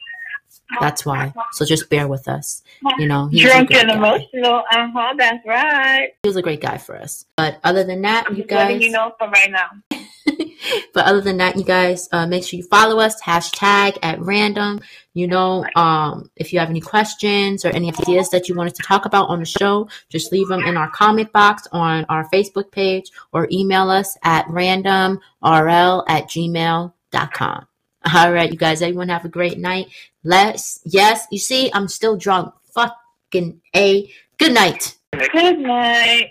that's 0.81 1.05
why. 1.05 1.35
So, 1.51 1.65
just 1.65 1.91
bear 1.91 2.07
with 2.07 2.29
us. 2.29 2.63
You 2.97 3.09
know, 3.09 3.27
he 3.27 3.43
was 3.43 3.47
a 3.47 3.55
Drunk 3.57 3.69
great 3.71 3.81
and 3.81 3.89
guy. 3.89 3.97
emotional. 3.97 4.63
Uh 4.71 4.89
huh. 4.95 5.15
That's 5.19 5.45
right. 5.45 6.11
He 6.23 6.29
was 6.29 6.37
a 6.37 6.43
great 6.43 6.61
guy 6.61 6.79
for 6.79 6.97
us. 6.97 7.27
But 7.37 7.59
other 7.65 7.83
than 7.83 8.03
that, 8.03 8.37
you 8.37 8.45
guys. 8.45 8.81
you 8.81 8.91
know 8.91 9.17
for 9.19 9.29
right 9.29 9.51
now. 9.51 9.99
but 10.95 11.05
other 11.05 11.21
than 11.21 11.37
that, 11.39 11.57
you 11.57 11.65
guys, 11.65 12.09
uh, 12.13 12.27
make 12.27 12.45
sure 12.45 12.57
you 12.57 12.65
follow 12.65 12.99
us, 12.99 13.21
hashtag 13.23 13.99
at 14.03 14.21
random. 14.21 14.81
You 15.13 15.29
know, 15.29 15.65
um, 15.77 16.31
if 16.37 16.53
you 16.53 16.59
have 16.59 16.71
any 16.71 16.81
questions 16.81 17.65
or 17.65 17.69
any 17.69 17.89
ideas 17.89 18.31
that 18.31 18.49
you 18.49 18.55
want 18.55 18.71
us 18.71 18.77
to 18.79 18.83
talk 18.83 19.05
about 19.05 19.29
on 19.29 19.41
the 19.41 19.45
show, 19.45 19.89
just 20.09 20.33
leave 20.33 20.49
them 20.49 20.63
in 20.63 20.77
our 20.77 20.91
comment 20.91 21.33
box 21.33 21.67
on 21.73 22.05
our 22.09 22.29
Facebook 22.31 22.71
page 22.71 23.11
or 23.33 23.49
email 23.53 23.91
us 23.91 24.17
at 24.23 24.47
randomrl 24.47 25.19
at 25.43 26.29
gmail.com. 26.29 27.67
All 28.13 28.33
right, 28.33 28.51
you 28.51 28.59
guys, 28.59 28.83
everyone 28.83 29.09
have 29.09 29.25
a 29.25 29.31
great 29.31 29.59
night. 29.59 29.89
Let's, 30.25 30.81
yes, 30.85 31.27
you 31.31 31.39
see, 31.39 31.71
I'm 31.73 31.89
still 31.89 32.17
drunk. 32.17 32.53
Fucking 32.75 33.61
A. 33.75 34.11
Good 34.39 34.53
night. 34.53 34.97
Good 35.33 35.59
night. 35.59 36.31